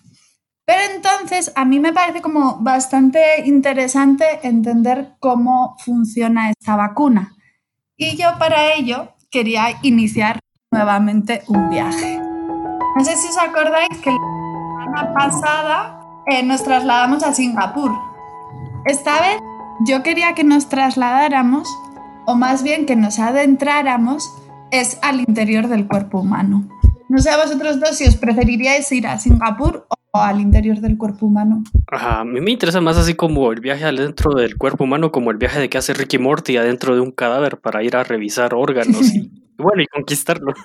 Pero 0.64 0.80
entonces 0.94 1.52
a 1.56 1.64
mí 1.64 1.80
me 1.80 1.92
parece 1.92 2.22
como 2.22 2.58
bastante 2.60 3.46
interesante 3.46 4.24
entender 4.42 5.14
cómo 5.18 5.76
funciona 5.78 6.50
esta 6.50 6.76
vacuna. 6.76 7.34
Y 7.96 8.16
yo 8.16 8.38
para 8.38 8.74
ello 8.74 9.14
quería 9.30 9.78
iniciar 9.82 10.38
nuevamente 10.70 11.42
un 11.48 11.68
viaje. 11.68 12.20
No 12.96 13.04
sé 13.04 13.16
si 13.16 13.28
os 13.28 13.38
acordáis 13.38 13.98
que 14.02 14.10
la 14.10 14.84
semana 14.84 15.14
pasada 15.14 16.00
eh, 16.26 16.42
nos 16.42 16.62
trasladamos 16.62 17.22
a 17.22 17.34
Singapur 17.34 18.12
esta 18.84 19.20
vez 19.20 19.40
yo 19.84 20.02
quería 20.02 20.34
que 20.34 20.42
nos 20.42 20.68
trasladáramos, 20.68 21.68
o 22.26 22.34
más 22.34 22.64
bien 22.64 22.84
que 22.84 22.96
nos 22.96 23.20
adentráramos, 23.20 24.28
es 24.72 24.98
al 25.02 25.20
interior 25.20 25.68
del 25.68 25.86
cuerpo 25.86 26.20
humano. 26.20 26.68
No 27.08 27.18
sé 27.18 27.30
a 27.30 27.36
vosotros 27.36 27.78
dos 27.78 27.96
si 27.96 28.06
os 28.06 28.16
preferiríais 28.16 28.90
ir 28.90 29.06
a 29.06 29.18
Singapur 29.18 29.86
o 29.88 29.94
al 30.12 30.40
interior 30.40 30.80
del 30.80 30.98
cuerpo 30.98 31.26
humano. 31.26 31.64
a 31.86 32.24
mí 32.24 32.40
me 32.40 32.50
interesa 32.50 32.80
más 32.80 32.98
así 32.98 33.14
como 33.14 33.50
el 33.50 33.60
viaje 33.60 33.84
adentro 33.84 34.34
del 34.34 34.56
cuerpo 34.56 34.84
humano, 34.84 35.10
como 35.10 35.30
el 35.30 35.38
viaje 35.38 35.58
de 35.58 35.70
que 35.70 35.78
hace 35.78 35.94
Ricky 35.94 36.18
Morty 36.18 36.56
adentro 36.56 36.94
de 36.94 37.00
un 37.00 37.12
cadáver 37.12 37.58
para 37.58 37.82
ir 37.82 37.96
a 37.96 38.04
revisar 38.04 38.54
órganos 38.54 39.14
y, 39.14 39.30
bueno, 39.56 39.82
y 39.82 39.86
conquistarlo. 39.86 40.52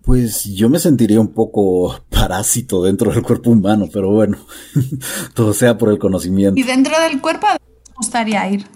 Pues 0.00 0.44
yo 0.44 0.68
me 0.68 0.78
sentiría 0.78 1.18
un 1.18 1.32
poco 1.32 2.04
parásito 2.10 2.82
dentro 2.82 3.10
del 3.10 3.22
cuerpo 3.22 3.50
humano, 3.50 3.86
pero 3.90 4.10
bueno, 4.10 4.36
todo 5.34 5.54
sea 5.54 5.78
por 5.78 5.90
el 5.90 5.98
conocimiento. 5.98 6.60
¿Y 6.60 6.62
dentro 6.62 6.92
del 7.00 7.22
cuerpo 7.22 7.46
a 7.46 7.56
dónde 7.58 7.92
gustaría 7.96 8.50
ir? 8.50 8.66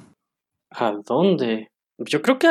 ¿A 0.71 0.92
dónde? 1.07 1.68
Yo 2.00 2.23
creo 2.23 2.38
que 2.38 2.49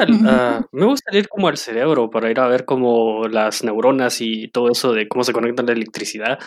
me 0.73 0.85
gustaría 0.85 1.21
ir 1.21 1.29
como 1.29 1.47
al 1.47 1.55
cerebro 1.55 2.09
para 2.09 2.29
ir 2.29 2.37
a 2.39 2.47
ver 2.47 2.65
como 2.65 3.29
las 3.29 3.63
neuronas 3.63 4.19
y 4.19 4.49
todo 4.49 4.69
eso 4.69 4.91
de 4.91 5.07
cómo 5.07 5.23
se 5.23 5.31
conecta 5.31 5.63
la 5.63 5.71
electricidad, 5.71 6.37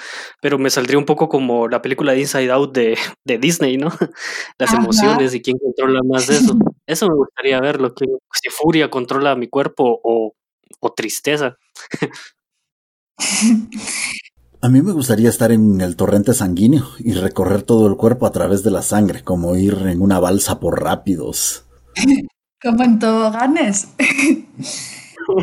pero 0.42 0.58
me 0.58 0.68
saldría 0.68 0.98
un 0.98 1.06
poco 1.06 1.30
como 1.30 1.66
la 1.66 1.80
película 1.80 2.12
de 2.12 2.20
Inside 2.20 2.50
Out 2.50 2.74
de, 2.74 2.98
de 3.24 3.38
Disney, 3.38 3.78
¿no? 3.78 3.88
Las 4.58 4.74
emociones 4.74 5.34
y 5.34 5.40
quién 5.40 5.56
controla 5.58 6.00
más 6.06 6.26
de 6.26 6.36
eso. 6.36 6.54
Eso 6.86 7.08
me 7.08 7.14
gustaría 7.14 7.58
ver, 7.60 7.80
lo 7.80 7.94
que 7.94 8.04
si 8.32 8.50
furia 8.50 8.90
controla 8.90 9.34
mi 9.34 9.48
cuerpo 9.48 10.00
o, 10.02 10.34
o 10.80 10.92
tristeza. 10.92 11.56
A 14.60 14.68
mí 14.68 14.82
me 14.82 14.92
gustaría 14.92 15.30
estar 15.30 15.52
en 15.52 15.80
el 15.80 15.96
torrente 15.96 16.34
sanguíneo 16.34 16.86
y 16.98 17.12
recorrer 17.12 17.62
todo 17.62 17.86
el 17.86 17.96
cuerpo 17.96 18.26
a 18.26 18.32
través 18.32 18.62
de 18.62 18.70
la 18.70 18.82
sangre, 18.82 19.22
como 19.22 19.56
ir 19.56 19.74
en 19.86 20.02
una 20.02 20.18
balsa 20.18 20.60
por 20.60 20.82
rápidos. 20.82 21.64
Como 22.62 22.84
en 22.84 22.98
toboganes. 22.98 23.88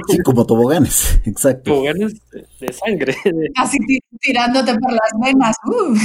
Sí, 0.08 0.20
como 0.24 0.46
toboganes, 0.46 1.20
exacto. 1.26 1.72
Toboganes 1.72 2.14
de, 2.60 2.74
sangre. 2.74 3.16
Así 3.56 3.78
tirándote 4.20 4.76
por 4.76 4.92
las 4.92 5.12
venas. 5.20 5.56
Uh. 5.66 5.96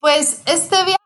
Pues 0.00 0.42
este 0.46 0.76
viaje, 0.84 0.96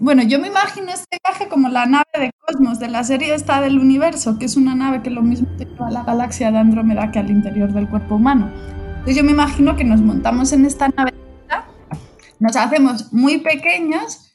bueno, 0.00 0.22
yo 0.22 0.38
me 0.38 0.48
imagino 0.48 0.92
este 0.92 1.18
viaje 1.24 1.48
como 1.48 1.68
la 1.68 1.86
nave 1.86 2.04
de 2.18 2.30
Cosmos 2.46 2.78
de 2.78 2.88
la 2.88 3.04
serie 3.04 3.34
esta 3.34 3.60
del 3.60 3.78
universo, 3.78 4.38
que 4.38 4.46
es 4.46 4.56
una 4.56 4.74
nave 4.74 5.02
que 5.02 5.10
lo 5.10 5.22
mismo 5.22 5.48
te 5.56 5.64
lleva 5.64 5.88
a 5.88 5.90
la 5.90 6.04
galaxia 6.04 6.50
de 6.50 6.58
Andrómeda 6.58 7.10
que 7.10 7.18
al 7.18 7.30
interior 7.30 7.72
del 7.72 7.88
cuerpo 7.88 8.16
humano. 8.16 8.50
Entonces 8.90 9.16
yo 9.16 9.24
me 9.24 9.32
imagino 9.32 9.76
que 9.76 9.84
nos 9.84 10.00
montamos 10.00 10.52
en 10.52 10.64
esta 10.66 10.88
nave, 10.88 11.14
nos 12.38 12.54
hacemos 12.56 13.12
muy 13.12 13.38
pequeños 13.38 14.27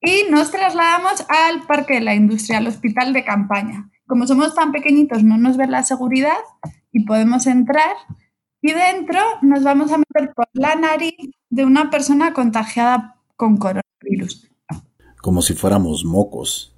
y 0.00 0.24
nos 0.30 0.50
trasladamos 0.50 1.24
al 1.28 1.66
Parque 1.66 1.94
de 1.94 2.00
la 2.00 2.14
Industria, 2.14 2.58
al 2.58 2.66
hospital 2.66 3.12
de 3.12 3.24
campaña. 3.24 3.90
Como 4.06 4.26
somos 4.26 4.54
tan 4.54 4.72
pequeñitos, 4.72 5.22
no 5.22 5.36
nos 5.36 5.56
ve 5.56 5.66
la 5.66 5.84
seguridad 5.84 6.38
y 6.90 7.04
podemos 7.04 7.46
entrar. 7.46 7.94
Y 8.62 8.72
dentro 8.72 9.20
nos 9.42 9.62
vamos 9.62 9.92
a 9.92 9.98
meter 9.98 10.32
por 10.34 10.46
la 10.52 10.74
nariz 10.74 11.14
de 11.48 11.64
una 11.64 11.90
persona 11.90 12.32
contagiada 12.32 13.16
con 13.36 13.56
coronavirus. 13.56 14.50
Como 15.22 15.42
si 15.42 15.54
fuéramos 15.54 16.04
mocos. 16.04 16.74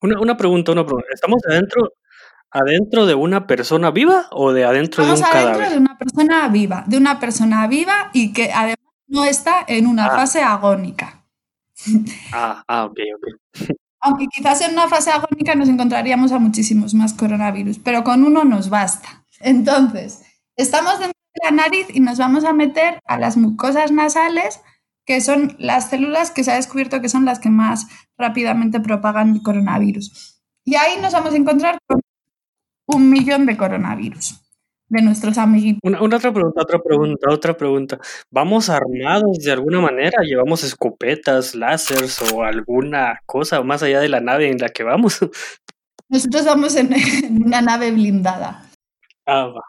Una, 0.00 0.36
pregunta, 0.36 0.72
una 0.72 0.84
pregunta. 0.84 1.08
¿Estamos 1.14 1.40
adentro, 1.48 1.92
adentro 2.50 3.06
de 3.06 3.14
una 3.14 3.46
persona 3.46 3.92
viva 3.92 4.26
o 4.32 4.52
de 4.52 4.64
adentro 4.64 5.04
de 5.06 5.12
un 5.12 5.20
cadáver? 5.20 5.54
adentro 5.54 5.70
de 5.70 5.78
una 5.78 5.98
persona 5.98 6.48
viva, 6.48 6.84
de 6.88 6.96
una 6.96 7.20
persona 7.20 7.66
viva 7.68 8.10
y 8.12 8.32
que 8.32 8.52
además 8.52 8.78
no 9.06 9.24
está 9.24 9.64
en 9.68 9.86
una 9.86 10.06
ah. 10.06 10.16
fase 10.16 10.42
agónica. 10.42 11.21
Ah, 12.32 12.62
ah, 12.68 12.84
ok, 12.84 12.98
ok. 13.16 13.70
Aunque 14.00 14.26
quizás 14.26 14.60
en 14.62 14.72
una 14.72 14.88
fase 14.88 15.10
agónica 15.10 15.54
nos 15.54 15.68
encontraríamos 15.68 16.32
a 16.32 16.38
muchísimos 16.38 16.94
más 16.94 17.14
coronavirus, 17.14 17.78
pero 17.78 18.02
con 18.02 18.24
uno 18.24 18.44
nos 18.44 18.68
basta. 18.68 19.24
Entonces, 19.40 20.22
estamos 20.56 20.98
dentro 20.98 21.18
de 21.34 21.50
la 21.50 21.50
nariz 21.50 21.86
y 21.92 22.00
nos 22.00 22.18
vamos 22.18 22.44
a 22.44 22.52
meter 22.52 22.98
a 23.06 23.18
las 23.18 23.36
mucosas 23.36 23.92
nasales, 23.92 24.60
que 25.04 25.20
son 25.20 25.56
las 25.58 25.90
células 25.90 26.30
que 26.30 26.44
se 26.44 26.52
ha 26.52 26.56
descubierto 26.56 27.00
que 27.00 27.08
son 27.08 27.24
las 27.24 27.38
que 27.38 27.50
más 27.50 27.86
rápidamente 28.18 28.80
propagan 28.80 29.34
el 29.34 29.42
coronavirus. 29.42 30.42
Y 30.64 30.74
ahí 30.76 31.00
nos 31.00 31.12
vamos 31.12 31.32
a 31.32 31.36
encontrar 31.36 31.78
con 31.86 32.00
un 32.86 33.10
millón 33.10 33.46
de 33.46 33.56
coronavirus 33.56 34.41
de 34.92 35.02
nuestros 35.02 35.38
amiguitos. 35.38 35.80
Una, 35.82 36.02
otra 36.02 36.32
pregunta, 36.32 36.60
otra 36.60 36.78
pregunta, 36.78 37.30
otra 37.30 37.56
pregunta. 37.56 37.98
¿Vamos 38.30 38.68
armados 38.68 39.38
de 39.38 39.50
alguna 39.50 39.80
manera? 39.80 40.22
¿Llevamos 40.22 40.62
escopetas, 40.64 41.54
láseres 41.54 42.20
o 42.32 42.42
alguna 42.42 43.20
cosa 43.24 43.62
más 43.62 43.82
allá 43.82 44.00
de 44.00 44.10
la 44.10 44.20
nave 44.20 44.50
en 44.50 44.58
la 44.58 44.68
que 44.68 44.84
vamos? 44.84 45.18
Nosotros 46.10 46.44
vamos 46.44 46.76
en, 46.76 46.92
una 47.42 47.62
nave 47.62 47.90
blindada. 47.90 48.66
Ah, 49.26 49.46
va. 49.46 49.62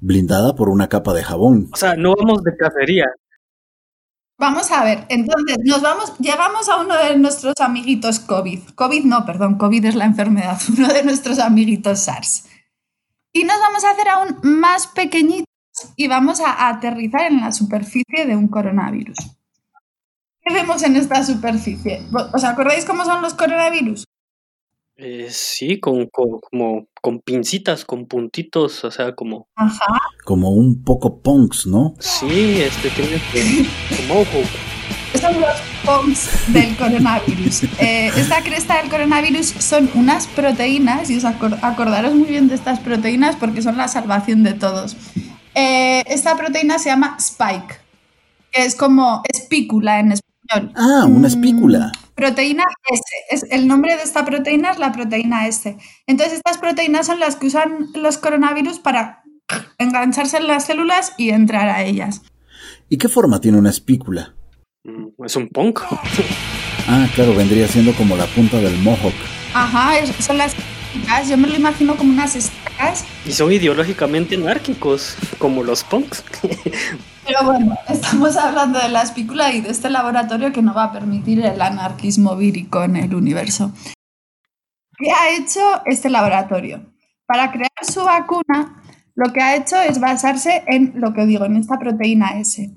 Blindada 0.00 0.54
por 0.54 0.68
una 0.68 0.88
capa 0.88 1.12
de 1.12 1.24
jabón. 1.24 1.68
O 1.72 1.76
sea, 1.76 1.96
no 1.96 2.14
vamos 2.16 2.44
de 2.44 2.56
cacería. 2.56 3.06
Vamos 4.38 4.70
a 4.70 4.84
ver, 4.84 5.04
entonces 5.10 5.58
nos 5.64 5.82
vamos, 5.82 6.16
llegamos 6.18 6.66
a 6.70 6.80
uno 6.80 6.96
de 6.96 7.18
nuestros 7.18 7.52
amiguitos 7.58 8.20
COVID. 8.20 8.70
COVID 8.74 9.04
no, 9.04 9.26
perdón, 9.26 9.58
COVID 9.58 9.84
es 9.84 9.94
la 9.96 10.06
enfermedad, 10.06 10.58
uno 10.78 10.88
de 10.88 11.02
nuestros 11.02 11.38
amiguitos 11.40 11.98
SARS. 11.98 12.49
Y 13.32 13.44
nos 13.44 13.60
vamos 13.60 13.84
a 13.84 13.90
hacer 13.90 14.08
aún 14.08 14.38
más 14.42 14.88
pequeñitos 14.88 15.46
y 15.96 16.08
vamos 16.08 16.40
a 16.40 16.68
aterrizar 16.68 17.30
en 17.30 17.40
la 17.40 17.52
superficie 17.52 18.26
de 18.26 18.36
un 18.36 18.48
coronavirus. 18.48 19.16
¿Qué 20.42 20.54
vemos 20.54 20.82
en 20.82 20.96
esta 20.96 21.22
superficie? 21.22 22.02
¿Os 22.32 22.44
acordáis 22.44 22.84
cómo 22.84 23.04
son 23.04 23.22
los 23.22 23.34
coronavirus? 23.34 24.04
Eh, 24.96 25.28
sí, 25.30 25.80
con, 25.80 26.08
como, 26.08 26.86
con 27.00 27.20
pincitas, 27.20 27.84
con 27.84 28.06
puntitos, 28.06 28.84
o 28.84 28.90
sea, 28.90 29.14
como... 29.14 29.48
Ajá. 29.54 29.98
Como 30.24 30.50
un 30.50 30.84
poco 30.84 31.22
punks, 31.22 31.66
¿no? 31.66 31.94
Sí, 31.98 32.60
este 32.60 32.90
tiene 32.90 33.18
como 33.96 34.20
ojo. 34.20 34.69
Son 35.18 35.40
los 35.40 35.56
punks 35.84 36.52
del 36.52 36.76
coronavirus. 36.76 37.64
Eh, 37.78 38.12
esta 38.16 38.42
cresta 38.42 38.80
del 38.80 38.90
coronavirus 38.90 39.46
son 39.58 39.90
unas 39.94 40.26
proteínas, 40.28 41.10
y 41.10 41.16
os 41.16 41.24
acordaros 41.24 42.14
muy 42.14 42.28
bien 42.28 42.48
de 42.48 42.54
estas 42.54 42.78
proteínas 42.78 43.36
porque 43.36 43.60
son 43.60 43.76
la 43.76 43.88
salvación 43.88 44.42
de 44.44 44.54
todos. 44.54 44.96
Eh, 45.54 46.04
esta 46.06 46.36
proteína 46.36 46.78
se 46.78 46.90
llama 46.90 47.16
spike, 47.18 47.80
que 48.52 48.64
es 48.64 48.76
como 48.76 49.22
espícula 49.28 49.98
en 49.98 50.12
español. 50.12 50.72
Ah, 50.76 51.04
una 51.06 51.20
mm, 51.20 51.24
espícula. 51.26 51.92
proteína 52.14 52.64
S. 52.90 53.02
Es, 53.30 53.46
el 53.50 53.66
nombre 53.66 53.96
de 53.96 54.02
esta 54.02 54.24
proteína 54.24 54.70
es 54.70 54.78
la 54.78 54.92
proteína 54.92 55.48
S. 55.48 55.76
Entonces, 56.06 56.36
estas 56.36 56.58
proteínas 56.58 57.06
son 57.06 57.18
las 57.18 57.36
que 57.36 57.48
usan 57.48 57.88
los 57.94 58.16
coronavirus 58.18 58.78
para 58.78 59.22
engancharse 59.78 60.36
en 60.36 60.46
las 60.46 60.66
células 60.66 61.14
y 61.18 61.30
entrar 61.30 61.68
a 61.68 61.82
ellas. 61.82 62.22
¿Y 62.88 62.98
qué 62.98 63.08
forma 63.08 63.40
tiene 63.40 63.58
una 63.58 63.70
espícula? 63.70 64.34
Mm, 64.84 65.24
es 65.24 65.36
un 65.36 65.48
punk. 65.48 65.80
Ah, 66.88 67.06
claro, 67.14 67.36
vendría 67.36 67.68
siendo 67.68 67.94
como 67.94 68.16
la 68.16 68.26
punta 68.26 68.56
del 68.56 68.76
mohawk. 68.78 69.14
Ajá, 69.54 70.04
son 70.18 70.38
las 70.38 70.56
yo 71.28 71.36
me 71.36 71.48
lo 71.48 71.56
imagino 71.56 71.96
como 71.96 72.12
unas 72.12 72.34
estacas. 72.36 73.04
Y 73.24 73.32
son 73.32 73.52
ideológicamente 73.52 74.34
anárquicos, 74.34 75.16
como 75.38 75.62
los 75.62 75.84
punks. 75.84 76.24
Pero 77.26 77.44
bueno, 77.44 77.76
estamos 77.88 78.36
hablando 78.36 78.80
de 78.80 78.88
la 78.88 79.02
espícula 79.02 79.52
y 79.52 79.60
de 79.60 79.70
este 79.70 79.90
laboratorio 79.90 80.52
que 80.52 80.62
no 80.62 80.74
va 80.74 80.84
a 80.84 80.92
permitir 80.92 81.44
el 81.44 81.60
anarquismo 81.60 82.34
vírico 82.36 82.82
en 82.82 82.96
el 82.96 83.14
universo. 83.14 83.72
¿Qué 84.98 85.10
ha 85.12 85.36
hecho 85.36 85.60
este 85.86 86.10
laboratorio? 86.10 86.92
Para 87.26 87.52
crear 87.52 87.70
su 87.82 88.02
vacuna, 88.04 88.82
lo 89.14 89.32
que 89.32 89.40
ha 89.40 89.54
hecho 89.54 89.80
es 89.80 90.00
basarse 90.00 90.64
en 90.66 90.92
lo 90.96 91.12
que 91.12 91.26
digo, 91.26 91.44
en 91.44 91.56
esta 91.56 91.78
proteína 91.78 92.40
S. 92.40 92.70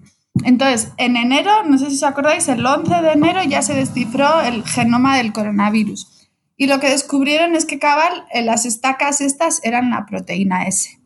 Entonces, 0.43 0.91
en 0.97 1.15
enero, 1.15 1.63
no 1.63 1.77
sé 1.77 1.89
si 1.89 1.97
os 1.97 2.03
acordáis, 2.03 2.47
el 2.47 2.65
11 2.65 3.01
de 3.01 3.11
enero 3.11 3.43
ya 3.43 3.61
se 3.61 3.75
descifró 3.75 4.41
el 4.41 4.63
genoma 4.63 5.17
del 5.17 5.31
coronavirus. 5.31 6.29
Y 6.57 6.67
lo 6.67 6.79
que 6.79 6.89
descubrieron 6.89 7.55
es 7.55 7.65
que 7.65 7.79
cabal, 7.79 8.25
eh, 8.31 8.41
las 8.41 8.65
estacas 8.65 9.21
estas 9.21 9.63
eran 9.63 9.91
la 9.91 10.05
proteína 10.05 10.65
S. 10.65 10.99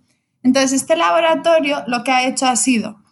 Entonces, 0.44 0.72
este 0.72 0.96
laboratorio 0.96 1.84
lo 1.88 2.04
que 2.04 2.12
ha 2.12 2.26
hecho 2.26 2.48
ha 2.48 2.56
sido 2.56 3.04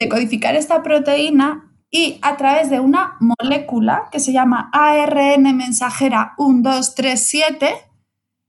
decodificar 0.00 0.56
esta 0.56 0.82
proteína 0.82 1.72
y 1.90 2.18
a 2.22 2.36
través 2.36 2.70
de 2.70 2.80
una 2.80 3.16
molécula 3.20 4.08
que 4.10 4.18
se 4.18 4.32
llama 4.32 4.68
ARN 4.72 5.56
mensajera 5.56 6.34
1237, 6.38 7.68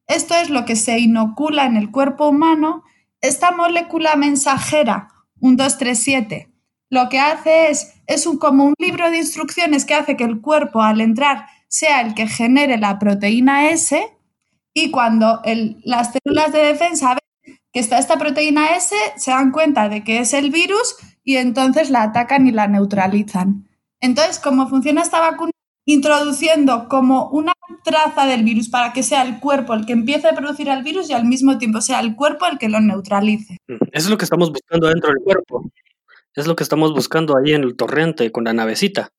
esto 0.08 0.34
es 0.36 0.50
lo 0.50 0.66
que 0.66 0.76
se 0.76 0.98
inocula 0.98 1.66
en 1.66 1.78
el 1.78 1.92
cuerpo 1.92 2.30
humano, 2.30 2.84
esta 3.22 3.52
molécula 3.52 4.16
mensajera 4.16 5.10
1237 5.42 6.53
lo 6.94 7.10
que 7.10 7.20
hace 7.20 7.70
es, 7.70 7.94
es 8.08 8.28
un, 8.28 8.38
como 8.38 8.66
un 8.66 8.76
libro 8.78 9.10
de 9.10 9.18
instrucciones 9.18 9.86
que 9.86 9.96
hace 9.96 10.16
que 10.16 10.24
el 10.24 10.42
cuerpo 10.42 10.82
al 10.82 11.02
entrar 11.02 11.48
sea 11.68 12.02
el 12.02 12.14
que 12.14 12.28
genere 12.28 12.78
la 12.78 13.00
proteína 13.00 13.70
S 13.70 14.00
y 14.74 14.92
cuando 14.92 15.42
las 15.84 16.12
células 16.14 16.54
de 16.54 16.60
defensa 16.60 17.10
ven 17.10 17.58
que 17.72 17.80
está 17.80 17.98
esta 17.98 18.18
proteína 18.18 18.76
S, 18.76 18.96
se 19.18 19.32
dan 19.32 19.52
cuenta 19.52 19.90
de 19.90 20.04
que 20.04 20.20
es 20.20 20.34
el 20.34 20.52
virus 20.52 20.96
y 21.24 21.38
entonces 21.38 21.90
la 21.90 22.04
atacan 22.04 22.46
y 22.46 22.52
la 22.52 22.68
neutralizan. 22.68 23.68
Entonces, 24.00 24.38
¿cómo 24.38 24.70
funciona 24.70 25.02
esta 25.02 25.20
vacuna? 25.20 25.54
introduciendo 25.86 26.88
como 26.88 27.30
una 27.30 27.54
traza 27.84 28.26
del 28.26 28.44
virus 28.44 28.70
para 28.70 28.94
que 28.94 29.04
sea 29.04 29.24
el 29.24 29.40
cuerpo 29.40 29.74
el 29.74 29.86
que 29.86 29.94
empiece 29.94 30.28
a 30.28 30.34
producir 30.34 30.70
el 30.70 30.84
virus 30.84 31.10
y 31.10 31.14
al 31.14 31.26
mismo 31.26 31.58
tiempo 31.58 31.82
sea 31.82 32.00
el 32.00 32.16
cuerpo 32.16 32.46
el 32.46 32.58
que 32.58 32.70
lo 32.70 32.80
neutralice. 32.80 33.58
Eso 33.68 33.80
es 33.92 34.10
lo 34.10 34.18
que 34.18 34.24
estamos 34.24 34.50
buscando 34.50 34.88
dentro 34.88 35.10
del 35.10 35.22
cuerpo. 35.24 35.66
Es 36.36 36.48
lo 36.48 36.56
que 36.56 36.64
estamos 36.64 36.94
buscando 36.94 37.36
ahí 37.38 37.54
en 37.54 37.64
el 37.64 37.76
torrente 37.76 38.32
con 38.32 38.46
la 38.46 38.54
navecita. 38.54 39.10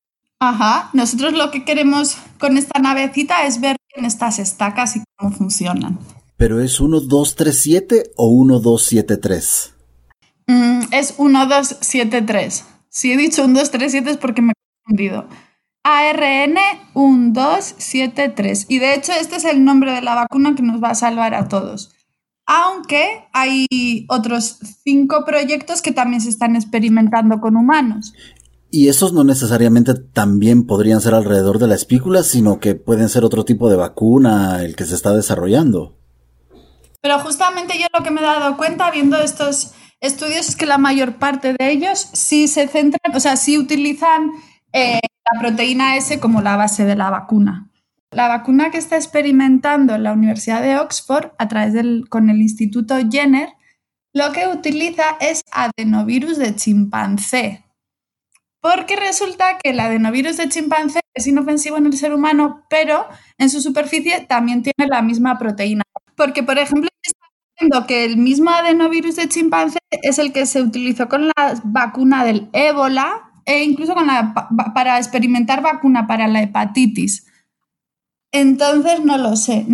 Ajá, 0.41 0.91
nosotros 0.93 1.33
lo 1.33 1.51
que 1.51 1.65
queremos 1.65 2.19
con 2.39 2.59
esta 2.59 2.81
navecita 2.81 3.47
es 3.47 3.61
ver 3.61 3.77
en 3.95 4.05
estas 4.05 4.39
estacas 4.39 4.97
y 4.97 5.03
cómo 5.17 5.31
funcionan. 5.31 5.99
¿Pero 6.37 6.61
es 6.61 6.81
1237 6.81 8.13
o 8.17 8.45
1273? 8.45 9.75
Mm, 10.49 10.81
es 10.91 11.19
1273. 11.19 12.65
Si 12.89 13.13
he 13.13 13.17
dicho 13.17 13.43
1237 13.43 14.11
es 14.11 14.17
porque 14.17 14.43
me 14.43 14.53
he 14.53 14.55
confundido. 14.85 15.29
ARN 15.85 16.57
1273. 16.95 18.67
Y 18.69 18.79
de 18.81 18.95
hecho 18.95 19.13
este 19.13 19.37
es 19.37 19.45
el 19.45 19.65
nombre 19.65 19.93
de 19.93 20.03
la 20.03 20.15
vacuna 20.15 20.55
que 20.55 20.63
nos 20.63 20.83
va 20.83 20.91
a 20.91 20.95
salvar 20.95 21.35
a 21.35 21.49
todos. 21.49 21.95
Aunque 22.47 23.29
hay 23.33 24.07
otros 24.09 24.59
cinco 24.85 25.25
proyectos 25.25 25.83
que 25.83 25.93
también 25.93 26.21
se 26.21 26.29
están 26.29 26.57
experimentando 26.57 27.41
con 27.41 27.57
humanos. 27.57 28.13
Y 28.71 28.89
esos 28.89 29.13
no 29.13 29.23
necesariamente 29.23 29.95
también 29.95 30.67
podrían 30.67 31.01
ser 31.01 31.15
alrededor 31.15 31.59
de 31.59 31.69
la 31.69 31.77
espícula, 31.77 32.23
sino 32.23 32.59
que 32.59 32.75
pueden 32.75 33.09
ser 33.09 33.25
otro 33.25 33.45
tipo 33.45 33.71
de 33.71 33.77
vacuna 33.77 34.63
el 34.63 34.75
que 34.75 34.85
se 34.85 34.97
está 34.97 35.15
desarrollando. 35.15 35.97
Pero 37.01 37.21
justamente 37.21 37.79
yo 37.79 37.87
lo 37.97 38.03
que 38.03 38.11
me 38.11 38.21
he 38.21 38.25
dado 38.25 38.57
cuenta 38.57 38.91
viendo 38.91 39.17
estos 39.19 39.75
estudios 40.01 40.49
es 40.49 40.57
que 40.57 40.67
la 40.67 40.79
mayor 40.79 41.19
parte 41.19 41.55
de 41.57 41.71
ellos 41.71 42.09
sí 42.13 42.49
se 42.49 42.67
centran, 42.67 43.15
o 43.15 43.21
sea, 43.21 43.37
sí 43.37 43.59
utilizan 43.59 44.33
eh, 44.73 45.01
la 45.33 45.41
proteína 45.41 45.97
S 45.97 46.19
como 46.19 46.43
la 46.43 46.57
base 46.57 46.85
de 46.85 46.97
la 46.97 47.11
vacuna. 47.11 47.71
La 48.15 48.29
vacuna 48.29 48.71
que 48.71 48.79
está 48.79 48.97
experimentando 48.97 49.99
la 49.99 50.13
Universidad 50.13 50.63
de 50.63 50.79
Oxford 50.79 51.33
a 51.37 51.49
través 51.49 51.73
del, 51.73 52.07
con 52.09 52.31
el 52.31 52.41
Instituto 52.41 52.95
Jenner, 53.11 53.49
lo 54.13 54.31
que 54.33 54.47
utiliza 54.47 55.03
es 55.21 55.43
adenovirus 55.51 56.39
de 56.39 56.55
chimpancé. 56.55 57.65
Porque 58.61 58.95
resulta 58.95 59.59
que 59.59 59.71
el 59.71 59.81
adenovirus 59.81 60.37
de 60.37 60.49
chimpancé 60.49 61.01
es 61.13 61.27
inofensivo 61.27 61.77
en 61.77 61.87
el 61.87 61.97
ser 61.97 62.15
humano, 62.15 62.65
pero 62.71 63.07
en 63.37 63.51
su 63.51 63.61
superficie 63.61 64.25
también 64.29 64.63
tiene 64.63 64.89
la 64.89 65.03
misma 65.03 65.37
proteína. 65.37 65.83
Porque, 66.17 66.45
por 66.45 66.59
ejemplo, 66.59 66.89
está 67.03 67.27
viendo 67.59 67.87
que 67.87 68.05
el 68.05 68.17
mismo 68.17 68.51
adenovirus 68.51 69.17
de 69.17 69.29
chimpancé 69.29 69.81
es 69.91 70.21
el 70.21 70.33
que 70.33 70.47
se 70.47 70.63
utilizó 70.63 71.09
con 71.09 71.27
la 71.27 71.61
vacuna 71.65 72.25
del 72.25 72.49
ébola 72.53 73.33
e 73.45 73.65
incluso 73.65 73.95
con 73.95 74.07
la, 74.07 74.33
para 74.73 74.99
experimentar 74.99 75.61
vacuna 75.61 76.07
para 76.07 76.29
la 76.29 76.43
hepatitis. 76.43 77.27
Entonces, 78.35 79.05
no 79.05 79.17
lo 79.17 79.37
sé. 79.37 79.65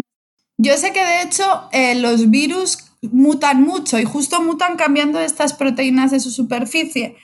Yo 0.58 0.76
sé 0.76 0.92
que 0.92 1.02
de 1.02 1.22
hecho 1.22 1.70
eh, 1.72 1.94
los 1.94 2.28
virus 2.28 2.92
mutan 3.00 3.62
mucho 3.62 3.98
y 3.98 4.04
justo 4.04 4.42
mutan 4.42 4.76
cambiando 4.76 5.18
estas 5.18 5.54
proteínas 5.54 6.10
de 6.10 6.20
su 6.20 6.30
superficie. 6.30 7.16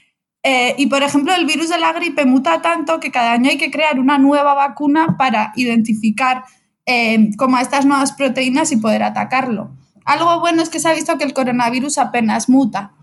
Eh, 0.42 0.74
y 0.78 0.86
por 0.86 1.02
ejemplo, 1.02 1.34
el 1.34 1.44
virus 1.44 1.68
de 1.68 1.78
la 1.78 1.92
gripe 1.92 2.24
muta 2.24 2.62
tanto 2.62 3.00
que 3.00 3.10
cada 3.10 3.32
año 3.32 3.50
hay 3.50 3.58
que 3.58 3.70
crear 3.70 4.00
una 4.00 4.16
nueva 4.16 4.54
vacuna 4.54 5.16
para 5.18 5.52
identificar 5.56 6.44
eh, 6.86 7.28
como 7.36 7.58
estas 7.58 7.84
nuevas 7.84 8.12
proteínas 8.12 8.72
y 8.72 8.78
poder 8.78 9.02
atacarlo. 9.02 9.76
Algo 10.06 10.40
bueno 10.40 10.62
es 10.62 10.70
que 10.70 10.80
se 10.80 10.88
ha 10.88 10.94
visto 10.94 11.18
que 11.18 11.24
el 11.24 11.34
coronavirus 11.34 11.98
apenas 11.98 12.48
muta. 12.48 12.94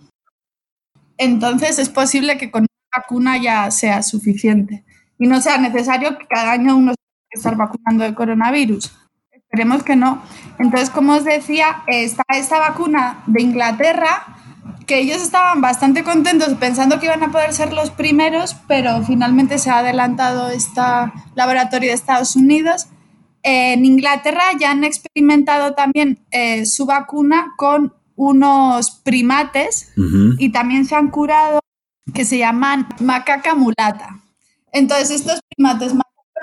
Entonces 1.19 1.77
es 1.77 1.89
posible 1.89 2.39
que 2.39 2.49
con 2.49 2.65
vacuna 2.95 3.37
ya 3.37 3.69
sea 3.69 4.01
suficiente 4.01 4.83
y 5.19 5.27
no 5.27 5.39
sea 5.39 5.59
necesario 5.59 6.17
que 6.17 6.25
cada 6.25 6.53
año 6.53 6.75
uno 6.75 6.93
que 6.93 7.02
estar 7.33 7.55
vacunando 7.55 8.03
de 8.03 8.13
coronavirus. 8.13 8.91
Esperemos 9.31 9.83
que 9.83 9.95
no. 9.95 10.21
Entonces, 10.59 10.89
como 10.89 11.13
os 11.13 11.23
decía, 11.23 11.83
está 11.87 12.23
esta 12.29 12.59
vacuna 12.59 13.23
de 13.27 13.41
Inglaterra 13.41 14.33
que 14.87 14.99
ellos 14.99 15.21
estaban 15.21 15.61
bastante 15.61 16.03
contentos 16.03 16.53
pensando 16.55 16.99
que 16.99 17.05
iban 17.05 17.23
a 17.23 17.31
poder 17.31 17.53
ser 17.53 17.73
los 17.73 17.89
primeros, 17.91 18.55
pero 18.67 19.03
finalmente 19.03 19.57
se 19.57 19.69
ha 19.69 19.79
adelantado 19.79 20.49
este 20.49 20.81
laboratorio 21.35 21.89
de 21.89 21.95
Estados 21.95 22.35
Unidos. 22.35 22.87
En 23.43 23.85
Inglaterra 23.85 24.43
ya 24.59 24.71
han 24.71 24.83
experimentado 24.83 25.73
también 25.73 26.19
eh, 26.31 26.65
su 26.65 26.85
vacuna 26.85 27.53
con 27.57 27.93
unos 28.15 28.91
primates 28.91 29.91
y 30.37 30.51
también 30.51 30.85
se 30.85 30.95
han 30.95 31.09
curado 31.09 31.59
que 32.13 32.25
se 32.25 32.37
llaman 32.37 32.87
macaca 32.99 33.55
mulata. 33.55 34.19
Entonces, 34.71 35.11
estos 35.11 35.39
primates 35.55 35.93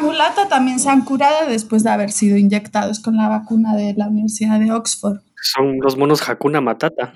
mulata 0.01 0.49
también 0.49 0.81
se 0.81 0.89
han 0.89 1.03
curado 1.03 1.49
después 1.49 1.83
de 1.85 1.91
haber 1.91 2.11
sido 2.11 2.37
inyectados 2.37 3.01
con 3.01 3.17
la 3.17 3.29
vacuna 3.29 3.77
de 3.77 3.95
la 3.95 4.09
Universidad 4.09 4.59
de 4.59 4.73
Oxford. 4.73 5.21
Son 5.41 5.79
los 5.81 5.97
monos 5.97 6.29
Hakuna 6.29 6.61
Matata. 6.61 7.13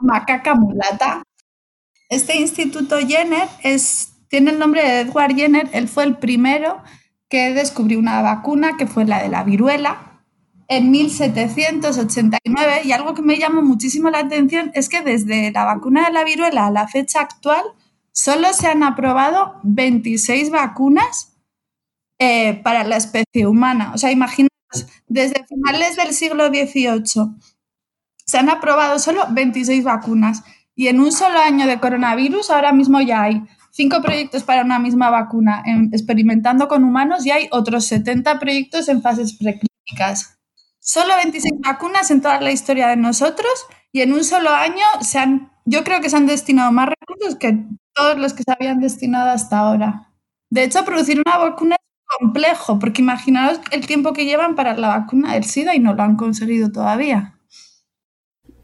macaca 0.00 0.54
mulata. 0.54 1.22
Este 2.08 2.36
instituto 2.36 2.98
Jenner 2.98 3.48
es, 3.62 4.12
tiene 4.28 4.50
el 4.50 4.58
nombre 4.58 4.82
de 4.82 5.00
Edward 5.00 5.34
Jenner. 5.34 5.68
Él 5.72 5.88
fue 5.88 6.04
el 6.04 6.16
primero 6.16 6.82
que 7.28 7.54
descubrió 7.54 7.98
una 7.98 8.22
vacuna 8.22 8.76
que 8.76 8.86
fue 8.86 9.04
la 9.04 9.22
de 9.22 9.28
la 9.28 9.44
viruela 9.44 10.10
en 10.70 10.90
1789 10.92 12.82
y 12.84 12.92
algo 12.92 13.14
que 13.14 13.22
me 13.22 13.38
llama 13.38 13.60
muchísimo 13.60 14.08
la 14.08 14.20
atención 14.20 14.70
es 14.74 14.88
que 14.88 15.02
desde 15.02 15.50
la 15.50 15.64
vacuna 15.64 16.06
de 16.06 16.12
la 16.12 16.24
viruela 16.24 16.66
a 16.66 16.70
la 16.70 16.86
fecha 16.86 17.20
actual 17.20 17.62
solo 18.12 18.52
se 18.52 18.68
han 18.68 18.84
aprobado 18.84 19.56
26 19.64 20.50
vacunas 20.50 21.29
eh, 22.20 22.60
para 22.62 22.84
la 22.84 22.96
especie 22.96 23.46
humana. 23.46 23.92
O 23.94 23.98
sea, 23.98 24.12
imaginaos, 24.12 24.50
desde 25.08 25.46
finales 25.46 25.96
del 25.96 26.12
siglo 26.12 26.48
XVIII 26.48 27.34
se 28.26 28.38
han 28.38 28.50
aprobado 28.50 28.98
solo 28.98 29.24
26 29.30 29.82
vacunas 29.82 30.44
y 30.76 30.88
en 30.88 31.00
un 31.00 31.12
solo 31.12 31.38
año 31.40 31.66
de 31.66 31.80
coronavirus 31.80 32.50
ahora 32.50 32.72
mismo 32.72 33.00
ya 33.00 33.22
hay 33.22 33.42
cinco 33.70 34.02
proyectos 34.02 34.44
para 34.44 34.62
una 34.62 34.78
misma 34.78 35.10
vacuna 35.10 35.62
experimentando 35.92 36.68
con 36.68 36.84
humanos 36.84 37.24
y 37.24 37.30
hay 37.30 37.48
otros 37.52 37.86
70 37.86 38.38
proyectos 38.38 38.88
en 38.88 39.00
fases 39.00 39.32
preclínicas. 39.32 40.38
Solo 40.78 41.16
26 41.16 41.54
vacunas 41.60 42.10
en 42.10 42.20
toda 42.20 42.40
la 42.40 42.52
historia 42.52 42.88
de 42.88 42.96
nosotros 42.96 43.50
y 43.92 44.02
en 44.02 44.12
un 44.12 44.24
solo 44.24 44.50
año 44.50 44.84
se 45.00 45.18
han, 45.18 45.52
yo 45.64 45.84
creo 45.84 46.00
que 46.00 46.10
se 46.10 46.16
han 46.16 46.26
destinado 46.26 46.70
más 46.70 46.88
recursos 46.88 47.36
que 47.36 47.64
todos 47.94 48.18
los 48.18 48.34
que 48.34 48.42
se 48.42 48.52
habían 48.52 48.80
destinado 48.80 49.30
hasta 49.30 49.58
ahora. 49.58 50.12
De 50.50 50.64
hecho, 50.64 50.84
producir 50.84 51.22
una 51.24 51.38
vacuna 51.38 51.76
es 51.76 51.89
complejo, 52.18 52.78
porque 52.78 53.02
imaginaos 53.02 53.60
el 53.70 53.86
tiempo 53.86 54.12
que 54.12 54.24
llevan 54.24 54.54
para 54.54 54.76
la 54.76 54.88
vacuna 54.88 55.34
del 55.34 55.44
SIDA 55.44 55.74
y 55.74 55.78
no 55.78 55.94
lo 55.94 56.02
han 56.02 56.16
conseguido 56.16 56.70
todavía. 56.70 57.36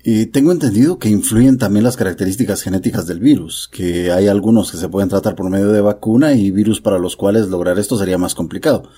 Y 0.02 0.26
tengo 0.26 0.52
entendido 0.52 0.98
que 0.98 1.09
influyen 1.09 1.59
también 1.59 1.85
las 1.85 1.96
características 1.96 2.62
genéticas 2.62 3.06
del 3.06 3.18
virus, 3.18 3.68
que 3.72 4.12
hay 4.12 4.28
algunos 4.28 4.70
que 4.70 4.78
se 4.78 4.88
pueden 4.88 5.09
tratar 5.09 5.35
por 5.35 5.50
medio 5.50 5.72
de 5.72 5.80
vacuna 5.80 6.32
y 6.32 6.50
virus 6.52 6.80
para 6.80 6.98
los 6.98 7.16
cuales 7.16 7.48
lograr 7.48 7.78
esto 7.78 7.98
sería 7.98 8.16
más 8.16 8.35
complicado. 8.35 8.88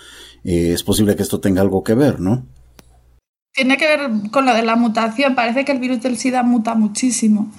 Eh, 0.44 0.72
es 0.74 0.82
posible 0.82 1.16
que 1.16 1.22
esto 1.22 1.40
tenga 1.40 1.62
algo 1.62 1.82
que 1.82 1.94
ver, 1.94 2.20
¿no? 2.20 2.46
tiene 3.58 3.76
que 3.76 3.88
ver 3.88 4.30
con 4.30 4.46
lo 4.46 4.54
de 4.54 4.62
la 4.62 4.76
mutación. 4.76 5.34
Parece 5.34 5.64
que 5.64 5.72
el 5.72 5.80
virus 5.80 6.00
del 6.00 6.16
SIDA 6.16 6.44
muta 6.44 6.76
muchísimo. 6.76 7.50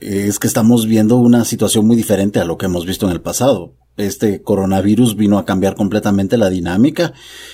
Es 0.00 0.40
que 0.40 0.48
estamos 0.48 0.86
viendo 0.86 1.18
una 1.18 1.44
situación 1.44 1.86
muy 1.86 1.94
diferente 1.94 2.40
a 2.40 2.44
lo 2.44 2.58
que 2.58 2.66
hemos 2.66 2.84
visto 2.84 3.06
en 3.06 3.12
el 3.12 3.20
pasado. 3.20 3.76
Este 3.96 4.42
coronavirus 4.42 5.16
vino 5.16 5.38
a 5.38 5.44
cambiar 5.44 5.74
completamente 5.74 6.36
la 6.36 6.50
dinámica 6.50 7.12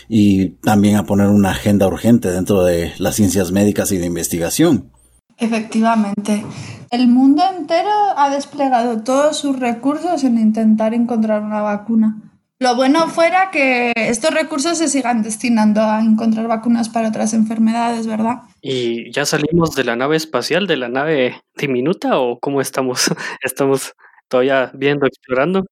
y 0.09 0.51
también 0.63 0.97
a 0.97 1.05
poner 1.05 1.29
una 1.29 1.51
agenda 1.51 1.87
urgente 1.87 2.31
dentro 2.31 2.65
de 2.65 2.93
las 2.99 3.15
ciencias 3.17 3.53
médicas 3.53 3.93
y 3.93 3.99
de 3.99 4.07
investigación. 4.07 4.91
Efectivamente. 5.39 6.45
El 6.91 7.09
mundo 7.09 7.43
entero 7.59 7.91
ha 8.17 8.29
desplegado 8.31 9.03
todos 9.03 9.39
sus 9.39 9.59
recursos 9.59 10.25
en 10.25 10.39
intentar 10.39 10.95
encontrar 10.95 11.43
una 11.43 11.63
vacuna. 11.63 12.33
Lo 12.63 12.77
bueno 12.77 13.09
fuera 13.09 13.51
que 13.51 13.93
estos 13.97 14.33
recursos 14.33 14.79
se 14.79 14.87
sigan 14.87 15.25
destinando 15.25 15.81
a 15.81 16.01
encontrar 16.01 16.47
vacunas 16.47 16.89
para 16.89 17.09
otras 17.09 17.35
enfermedades, 17.35 18.07
¿verdad? 18.07 18.43
¿Y 18.61 19.11
ya 19.11 19.25
salimos 19.25 19.75
de 19.75 19.83
la 19.83 19.97
nave 19.97 20.17
espacial, 20.17 20.69
de 20.69 20.77
la 20.77 20.89
nave 20.89 21.43
diminuta 21.57 22.21
o 22.21 22.39
cómo 22.39 22.61
estamos? 22.61 23.11
¿Estamos 23.43 23.95
todavía 24.29 24.71
viendo, 24.75 25.07
explorando? 25.07 25.67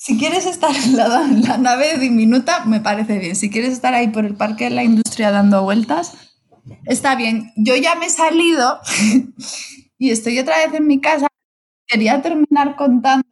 Si 0.00 0.16
quieres 0.16 0.46
estar 0.46 0.70
en 0.76 0.96
la, 0.96 1.08
la 1.48 1.58
nave 1.58 1.98
diminuta, 1.98 2.64
me 2.64 2.80
parece 2.80 3.18
bien. 3.18 3.34
Si 3.34 3.50
quieres 3.50 3.72
estar 3.72 3.94
ahí 3.94 4.06
por 4.08 4.24
el 4.24 4.36
parque 4.36 4.62
de 4.64 4.70
la 4.70 4.84
industria 4.84 5.32
dando 5.32 5.64
vueltas, 5.64 6.16
está 6.86 7.16
bien. 7.16 7.52
Yo 7.56 7.74
ya 7.74 7.96
me 7.96 8.06
he 8.06 8.10
salido 8.10 8.78
y 9.98 10.10
estoy 10.10 10.38
otra 10.38 10.58
vez 10.58 10.72
en 10.72 10.86
mi 10.86 11.00
casa. 11.00 11.26
Quería 11.86 12.22
terminar 12.22 12.76
contando 12.76 13.26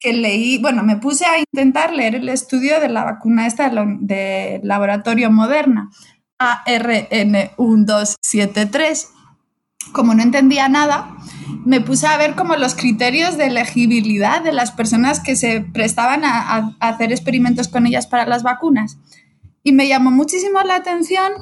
que 0.00 0.12
leí, 0.12 0.58
bueno, 0.58 0.82
me 0.82 0.96
puse 0.96 1.24
a 1.24 1.38
intentar 1.38 1.92
leer 1.92 2.16
el 2.16 2.28
estudio 2.28 2.80
de 2.80 2.88
la 2.88 3.04
vacuna 3.04 3.46
esta 3.46 3.70
de, 3.70 4.60
laboratorio 4.64 5.30
Moderna, 5.30 5.88
ARN1273. 6.38 9.06
Como 9.92 10.14
no 10.14 10.22
entendía 10.22 10.68
nada, 10.68 11.15
me 11.64 11.80
puse 11.80 12.06
a 12.06 12.16
ver 12.16 12.34
como 12.34 12.56
los 12.56 12.74
criterios 12.74 13.36
de 13.36 13.46
elegibilidad 13.46 14.42
de 14.42 14.52
las 14.52 14.72
personas 14.72 15.20
que 15.20 15.36
se 15.36 15.60
prestaban 15.60 16.24
a, 16.24 16.76
hacer 16.80 17.12
experimentos 17.12 17.68
con 17.68 17.86
ellas 17.86 18.06
para 18.06 18.26
las 18.26 18.42
vacunas. 18.42 18.98
Y 19.62 19.72
me 19.72 19.88
llamó 19.88 20.10
muchísimo 20.10 20.60
la 20.62 20.76
atención 20.76 21.32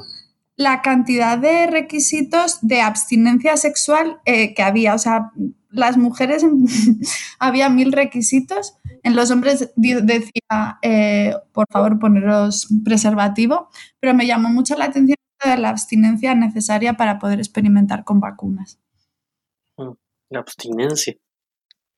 la 0.57 0.81
cantidad 0.81 1.37
de 1.37 1.67
requisitos 1.67 2.59
de 2.61 2.81
abstinencia 2.81 3.57
sexual 3.57 4.19
eh, 4.25 4.53
que 4.53 4.63
había. 4.63 4.95
O 4.95 4.97
sea, 4.97 5.31
las 5.69 5.97
mujeres 5.97 6.45
había 7.39 7.69
mil 7.69 7.91
requisitos, 7.91 8.77
en 9.03 9.15
los 9.15 9.29
hombres 9.31 9.71
decía, 9.75 10.79
eh, 10.81 11.33
por 11.51 11.65
favor, 11.71 11.99
poneros 11.99 12.67
preservativo, 12.83 13.69
pero 13.99 14.13
me 14.13 14.25
llamó 14.25 14.49
mucho 14.49 14.75
la 14.75 14.85
atención 14.85 15.17
de 15.43 15.57
la 15.57 15.69
abstinencia 15.69 16.33
necesaria 16.33 16.93
para 16.93 17.19
poder 17.19 17.39
experimentar 17.39 18.03
con 18.03 18.19
vacunas. 18.19 18.79
La 20.29 20.39
abstinencia. 20.39 21.15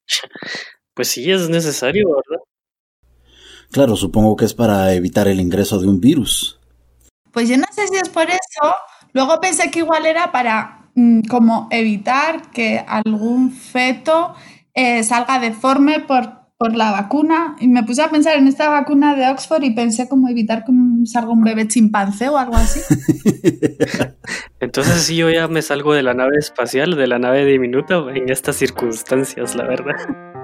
Pues 0.93 1.09
sí, 1.09 1.31
es 1.31 1.47
necesario, 1.47 2.07
¿verdad? 2.09 2.43
Claro, 3.71 3.95
supongo 3.95 4.35
que 4.35 4.45
es 4.45 4.55
para 4.55 4.93
evitar 4.93 5.27
el 5.27 5.39
ingreso 5.39 5.77
de 5.77 5.87
un 5.87 5.99
virus. 5.99 6.59
Pues 7.31 7.47
yo 7.47 7.55
no 7.55 7.67
sé 7.71 7.87
si 7.87 7.97
es 7.97 8.09
por 8.09 8.27
eso. 8.27 8.73
Luego 9.13 9.39
pensé 9.39 9.69
que 9.69 9.79
igual 9.79 10.07
era 10.07 10.31
para 10.31 10.89
mm, 10.95 11.21
como 11.29 11.67
evitar 11.69 12.49
que 12.49 12.79
algún 12.79 13.51
feto 13.51 14.33
eh, 14.73 15.03
salga 15.03 15.39
deforme 15.39 15.99
por 15.99 16.36
por 16.57 16.75
la 16.75 16.91
vacuna 16.91 17.55
y 17.59 17.67
me 17.67 17.83
puse 17.83 18.01
a 18.01 18.09
pensar 18.09 18.35
en 18.35 18.47
esta 18.47 18.69
vacuna 18.69 19.15
de 19.15 19.29
Oxford 19.29 19.63
y 19.63 19.71
pensé 19.71 20.09
cómo 20.09 20.27
evitar 20.27 20.65
que 20.65 20.71
salga 21.05 21.31
un 21.31 21.43
bebé 21.43 21.67
chimpancé 21.67 22.29
o 22.29 22.37
algo 22.37 22.55
así. 22.55 22.81
Entonces 24.59 25.03
sí, 25.03 25.15
yo 25.15 25.29
ya 25.29 25.47
me 25.47 25.61
salgo 25.61 25.93
de 25.93 26.01
la 26.01 26.15
nave 26.15 26.37
espacial, 26.39 26.95
de 26.95 27.07
la 27.07 27.19
nave 27.19 27.45
diminuta 27.45 27.97
en 28.13 28.29
estas 28.29 28.55
circunstancias, 28.55 29.55
la 29.55 29.65
verdad. 29.65 29.95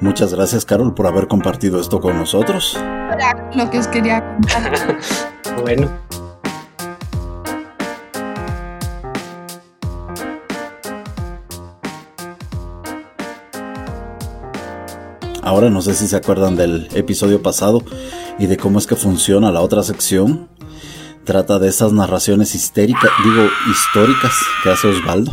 Muchas 0.00 0.32
gracias, 0.32 0.64
Carol, 0.64 0.94
por 0.94 1.08
haber 1.08 1.26
compartido 1.26 1.80
esto 1.80 2.00
con 2.00 2.16
nosotros. 2.16 2.76
Era 2.76 3.50
lo 3.54 3.68
que 3.68 3.78
os 3.78 3.88
quería 3.88 4.24
contar. 4.24 4.98
bueno. 5.60 5.90
Ahora 15.48 15.70
no 15.70 15.80
sé 15.80 15.94
si 15.94 16.06
se 16.06 16.14
acuerdan 16.14 16.56
del 16.56 16.88
episodio 16.94 17.42
pasado 17.42 17.82
y 18.38 18.48
de 18.48 18.58
cómo 18.58 18.78
es 18.78 18.86
que 18.86 18.96
funciona 18.96 19.50
la 19.50 19.62
otra 19.62 19.82
sección. 19.82 20.50
Trata 21.24 21.58
de 21.58 21.70
esas 21.70 21.90
narraciones 21.94 22.54
histéricas, 22.54 23.10
digo, 23.24 23.48
históricas 23.70 24.34
que 24.62 24.68
hace 24.68 24.88
Osvaldo. 24.88 25.32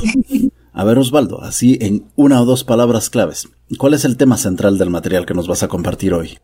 A 0.72 0.86
ver, 0.86 1.00
Osvaldo, 1.00 1.42
así 1.42 1.78
en 1.82 2.08
una 2.16 2.42
o 2.42 2.46
dos 2.46 2.64
palabras 2.64 3.10
claves, 3.10 3.50
¿cuál 3.78 3.94
es 3.94 4.06
el 4.06 4.16
tema 4.16 4.38
central 4.38 4.78
del 4.78 4.90
material 4.90 5.26
que 5.26 5.34
nos 5.34 5.50
vas 5.50 5.64
a 5.64 5.68
compartir 5.68 6.14
hoy? 6.14 6.40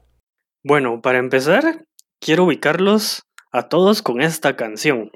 Bueno, 0.65 0.99
para 1.01 1.19
empezar, 1.19 1.85
quiero 2.19 2.43
ubicarlos 2.43 3.23
a 3.53 3.69
todos 3.69 4.01
con 4.01 4.19
esta 4.19 4.57
canción. 4.57 5.11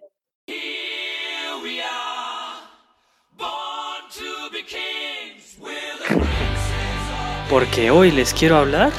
Porque 7.55 7.89
hoy 7.89 8.11
les 8.11 8.33
quiero 8.33 8.57
hablar 8.57 8.91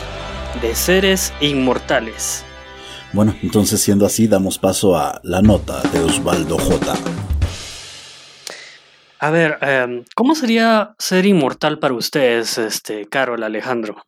de 0.63 0.75
seres 0.75 1.31
inmortales. 1.43 2.43
Bueno, 3.13 3.37
entonces 3.43 3.83
siendo 3.83 4.07
así, 4.07 4.29
damos 4.29 4.59
paso 4.59 4.97
a 4.97 5.21
la 5.25 5.43
nota 5.43 5.83
de 5.93 6.01
Osvaldo 6.01 6.57
J. 6.57 6.95
A 9.19 9.31
ver, 9.31 9.59
em, 9.61 10.05
¿cómo 10.15 10.35
sería 10.35 10.95
ser 10.99 11.27
inmortal 11.27 11.79
para 11.79 11.93
ustedes, 11.93 12.57
este, 12.57 13.05
Carol, 13.05 13.43
Alejandro? 13.43 14.03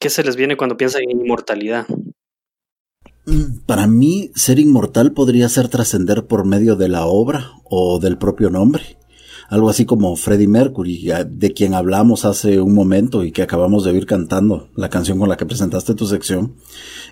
¿Qué 0.00 0.08
se 0.08 0.24
les 0.24 0.34
viene 0.34 0.56
cuando 0.56 0.78
piensan 0.78 1.02
en 1.02 1.20
inmortalidad? 1.20 1.86
Mm, 3.26 3.66
para 3.66 3.86
mí, 3.86 4.30
ser 4.34 4.58
inmortal 4.58 5.12
podría 5.12 5.50
ser 5.50 5.68
trascender 5.68 6.26
por 6.26 6.46
medio 6.46 6.74
de 6.74 6.88
la 6.88 7.04
obra 7.04 7.50
o 7.64 7.98
del 8.00 8.16
propio 8.16 8.48
nombre 8.48 8.96
algo 9.50 9.68
así 9.68 9.84
como 9.84 10.14
Freddie 10.14 10.46
Mercury, 10.46 11.10
de 11.26 11.52
quien 11.52 11.74
hablamos 11.74 12.24
hace 12.24 12.60
un 12.60 12.72
momento 12.72 13.24
y 13.24 13.32
que 13.32 13.42
acabamos 13.42 13.84
de 13.84 13.90
oír 13.90 14.06
cantando 14.06 14.68
la 14.76 14.88
canción 14.88 15.18
con 15.18 15.28
la 15.28 15.36
que 15.36 15.44
presentaste 15.44 15.94
tu 15.94 16.06
sección, 16.06 16.54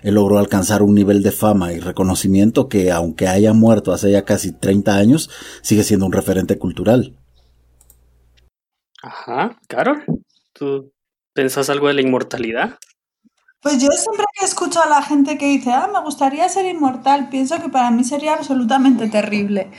él 0.03 0.15
logró 0.15 0.39
alcanzar 0.39 0.81
un 0.81 0.95
nivel 0.95 1.21
de 1.21 1.33
fama 1.33 1.73
y 1.73 1.81
reconocimiento 1.81 2.69
que, 2.69 2.91
aunque 2.91 3.27
haya 3.27 3.51
muerto 3.51 3.91
hace 3.91 4.11
ya 4.11 4.23
casi 4.23 4.53
30 4.53 4.95
años, 4.95 5.29
sigue 5.61 5.83
siendo 5.83 6.05
un 6.05 6.13
referente 6.13 6.57
cultural. 6.57 7.17
Ajá, 9.03 9.59
Carol, 9.67 10.03
¿tú 10.53 10.93
pensás 11.33 11.69
algo 11.69 11.89
de 11.89 11.95
la 11.95 12.01
inmortalidad? 12.01 12.79
Pues 13.61 13.81
yo 13.81 13.89
siempre 13.89 14.23
que 14.39 14.45
escucho 14.45 14.81
a 14.81 14.87
la 14.87 15.01
gente 15.01 15.37
que 15.37 15.47
dice, 15.47 15.71
ah, 15.71 15.89
me 15.91 15.99
gustaría 16.01 16.47
ser 16.47 16.65
inmortal, 16.65 17.27
pienso 17.27 17.61
que 17.61 17.67
para 17.67 17.91
mí 17.91 18.05
sería 18.05 18.35
absolutamente 18.35 19.09
terrible. 19.09 19.69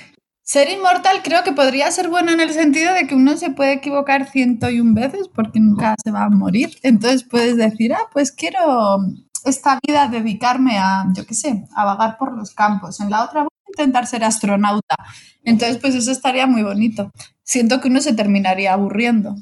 Ser 0.51 0.69
inmortal 0.69 1.23
creo 1.23 1.45
que 1.45 1.53
podría 1.53 1.89
ser 1.93 2.09
bueno 2.09 2.33
en 2.33 2.41
el 2.41 2.51
sentido 2.51 2.93
de 2.93 3.07
que 3.07 3.15
uno 3.15 3.37
se 3.37 3.51
puede 3.51 3.75
equivocar 3.75 4.29
ciento 4.29 4.69
y 4.69 4.81
un 4.81 4.95
veces 4.95 5.29
porque 5.33 5.61
nunca 5.61 5.95
se 6.03 6.11
va 6.11 6.25
a 6.25 6.29
morir. 6.29 6.77
Entonces 6.83 7.23
puedes 7.23 7.57
decir, 7.57 7.93
ah, 7.93 8.09
pues 8.13 8.33
quiero 8.33 8.99
esta 9.45 9.79
vida 9.87 10.09
dedicarme 10.09 10.77
a, 10.77 11.05
yo 11.15 11.25
qué 11.25 11.35
sé, 11.35 11.69
a 11.73 11.85
vagar 11.85 12.19
por 12.19 12.37
los 12.37 12.53
campos. 12.53 12.99
En 12.99 13.11
la 13.11 13.23
otra 13.23 13.43
voy 13.43 13.51
a 13.65 13.71
intentar 13.71 14.09
ser 14.09 14.25
astronauta. 14.25 14.97
Entonces, 15.45 15.79
pues 15.79 15.95
eso 15.95 16.11
estaría 16.11 16.49
muy 16.49 16.65
bonito. 16.65 17.13
Siento 17.45 17.81
que 17.81 17.87
uno 17.87 18.01
se 18.01 18.15
terminaría 18.15 18.73
aburriendo. 18.73 19.37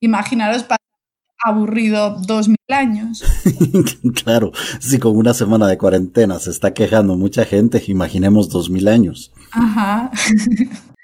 Imaginaros 0.00 0.64
aburrido 1.44 2.18
dos 2.26 2.48
mil 2.48 2.56
años. 2.68 3.22
claro, 4.24 4.52
si 4.78 4.98
con 4.98 5.18
una 5.18 5.34
semana 5.34 5.66
de 5.66 5.76
cuarentena 5.76 6.38
se 6.38 6.48
está 6.48 6.72
quejando 6.72 7.16
mucha 7.16 7.44
gente, 7.44 7.82
imaginemos 7.86 8.48
dos 8.48 8.70
mil 8.70 8.88
años. 8.88 9.32
Ajá. 9.52 10.10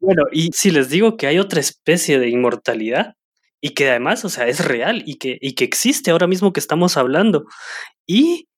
bueno, 0.00 0.24
y 0.32 0.50
si 0.52 0.70
les 0.70 0.88
digo 0.88 1.16
que 1.16 1.26
hay 1.26 1.38
otra 1.38 1.60
especie 1.60 2.18
de 2.18 2.28
inmortalidad 2.28 3.14
y 3.60 3.70
que 3.70 3.90
además, 3.90 4.24
o 4.24 4.28
sea, 4.28 4.46
es 4.48 4.64
real 4.64 5.02
y 5.06 5.16
que, 5.16 5.38
y 5.40 5.54
que 5.54 5.64
existe 5.64 6.10
ahora 6.10 6.26
mismo 6.26 6.52
que 6.52 6.60
estamos 6.60 6.96
hablando 6.96 7.44
y 8.06 8.48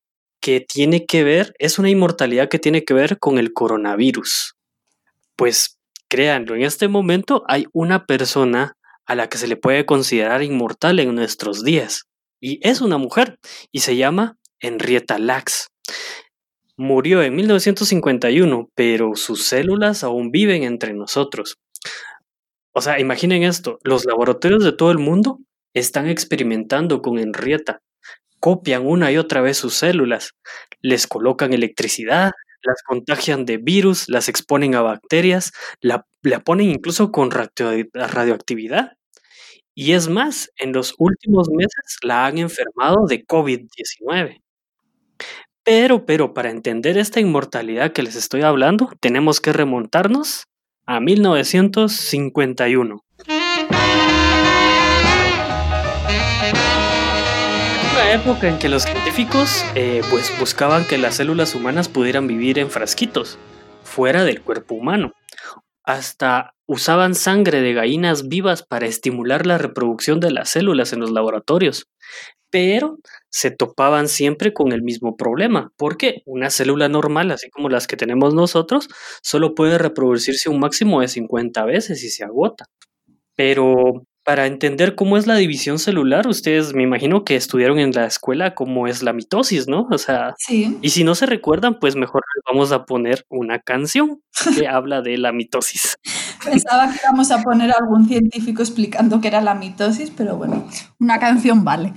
que 0.41 0.61
tiene 0.61 1.07
que 1.07 1.25
ver, 1.25 1.55
es 1.59 1.79
una 1.79 1.91
inmortalidad 1.91 2.49
que 2.49 2.59
tiene 2.59 2.85
que 2.85 2.95
ver 2.95 3.19
con 3.19 3.39
el 3.39 3.53
coronavirus. 3.53 4.55
Pues 5.37 5.79
créanlo, 6.09 6.55
en 6.55 6.63
este 6.63 6.89
momento 6.89 7.45
hay 7.49 7.67
una 7.73 8.07
persona 8.07 8.77
a 9.07 9.15
la 9.15 9.29
que 9.29 9.39
se 9.39 9.49
le 9.49 9.57
puede 9.57 9.87
considerar 9.87 10.43
inmortal 10.43 11.01
en 11.01 11.15
nuestros 11.15 11.65
días. 11.65 12.05
Y 12.41 12.61
es 12.67 12.81
una 12.81 12.99
mujer 12.99 13.39
y 13.73 13.81
se 13.81 13.97
llama 13.97 14.37
Henrietta 14.61 15.19
Lacks. 15.19 15.69
Murió 16.77 17.23
en 17.23 17.37
1951, 17.37 18.69
pero 18.75 19.15
sus 19.15 19.45
células 19.45 20.03
aún 20.03 20.33
viven 20.33 20.65
entre 20.65 20.93
nosotros. 20.93 21.57
O 22.73 22.81
sea, 22.81 22.99
imaginen 22.99 23.45
esto, 23.45 23.79
los 23.85 24.05
laboratorios 24.05 24.65
de 24.65 24.73
todo 24.73 24.91
el 24.91 24.99
mundo 24.99 25.39
están 25.75 26.09
experimentando 26.09 27.01
con 27.03 27.19
Henrietta. 27.19 27.81
Copian 28.41 28.85
una 28.87 29.13
y 29.13 29.19
otra 29.19 29.41
vez 29.41 29.57
sus 29.57 29.75
células, 29.75 30.33
les 30.83 31.07
colocan 31.07 31.53
electricidad, 31.53 32.33
las 32.65 32.83
contagian 32.83 33.45
de 33.47 33.59
virus, 33.59 34.09
las 34.09 34.29
exponen 34.29 34.75
a 34.75 34.83
bacterias, 34.83 35.53
la, 35.81 36.05
ponen 36.45 36.71
incluso 36.71 37.13
con 37.13 37.31
radioactividad. 37.31 38.93
Y 39.77 39.93
es 39.93 40.09
más, 40.09 40.51
en 40.57 40.73
los 40.73 40.95
últimos 40.99 41.49
meses 41.51 41.99
la 42.03 42.27
han 42.27 42.39
enfermado 42.39 43.07
de 43.07 43.25
COVID-19. 43.25 44.41
Pero, 45.65 46.07
pero, 46.07 46.35
para 46.35 46.51
entender 46.51 46.99
esta 46.99 47.21
inmortalidad 47.21 47.93
que 47.93 48.03
les 48.03 48.17
estoy 48.17 48.43
hablando, 48.43 48.91
tenemos 49.01 49.41
que 49.41 49.53
remontarnos 49.53 50.47
a 50.87 51.01
1951. 51.01 53.05
época 58.15 58.49
en 58.49 58.61
que 58.61 58.69
los 58.69 58.85
científicos 58.85 59.65
eh, 59.75 60.01
pues 60.09 60.33
buscaban 60.39 60.87
que 60.87 60.99
las 60.99 61.17
células 61.17 61.57
humanas 61.57 61.89
pudieran 61.89 62.29
vivir 62.29 62.61
en 62.61 62.71
frasquitos, 62.71 63.39
fuera 63.83 64.23
del 64.23 64.41
cuerpo 64.41 64.77
humano. 64.77 65.15
Hasta 65.83 66.55
usaban 66.65 67.17
sangre 67.17 67.61
de 67.61 67.75
gallinas 67.75 68.29
vivas 68.29 68.63
para 68.63 68.87
estimular 68.87 69.47
la 69.47 69.59
reproducción 69.59 70.21
de 70.21 70.31
las 70.31 70.51
células 70.51 70.93
en 70.93 71.01
los 71.01 71.11
laboratorios. 71.11 71.89
Pero 72.55 73.01
se 73.31 73.51
topaban 73.51 74.07
siempre 74.07 74.53
con 74.53 74.71
el 74.71 74.81
mismo 74.81 75.17
problema, 75.17 75.73
porque 75.77 76.23
una 76.25 76.51
célula 76.51 76.89
normal, 76.89 77.33
así 77.33 77.51
como 77.51 77.69
las 77.69 77.89
que 77.89 77.97
tenemos 77.97 78.33
nosotros, 78.33 78.87
solo 79.23 79.57
puede 79.57 79.77
reproducirse 79.77 80.49
un 80.49 80.61
máximo 80.61 81.01
de 81.01 81.09
50 81.09 81.65
veces 81.65 82.05
y 82.05 82.11
se 82.11 82.23
agota. 82.23 82.67
Pero 83.35 84.05
para 84.23 84.47
entender 84.47 84.95
cómo 84.95 85.17
es 85.17 85.27
la 85.27 85.35
división 85.35 85.81
celular, 85.81 86.29
ustedes 86.29 86.75
me 86.75 86.85
imagino 86.85 87.25
que 87.25 87.35
estudiaron 87.35 87.81
en 87.81 87.91
la 87.91 88.07
escuela 88.07 88.55
cómo 88.55 88.87
es 88.87 89.03
la 89.03 89.13
mitosis, 89.13 89.67
¿no? 89.67 89.89
O 89.91 89.99
sea, 89.99 90.37
sí. 90.39 90.79
y 90.81 90.91
si 90.91 91.03
no 91.03 91.17
se 91.17 91.27
recuerdan, 91.27 91.81
pues 91.81 91.97
mejor 91.97 92.23
les 92.37 92.45
vamos 92.47 92.71
a 92.71 92.85
poner 92.85 93.27
una 93.29 93.59
canción 93.59 94.23
que 94.57 94.69
habla 94.69 95.03
de 95.03 95.19
la 95.19 95.33
mitosis. 95.33 95.97
Pensaba 96.45 96.87
que 96.93 97.01
íbamos 97.03 97.33
a 97.33 97.43
poner 97.43 97.73
a 97.73 97.75
algún 97.81 98.07
científico 98.07 98.63
explicando 98.63 99.21
qué 99.21 99.27
era 99.27 99.41
la 99.41 99.57
mitosis, 99.57 100.13
pero 100.13 100.37
bueno, 100.37 100.69
una 101.01 101.19
canción 101.19 101.65
vale. 101.65 101.93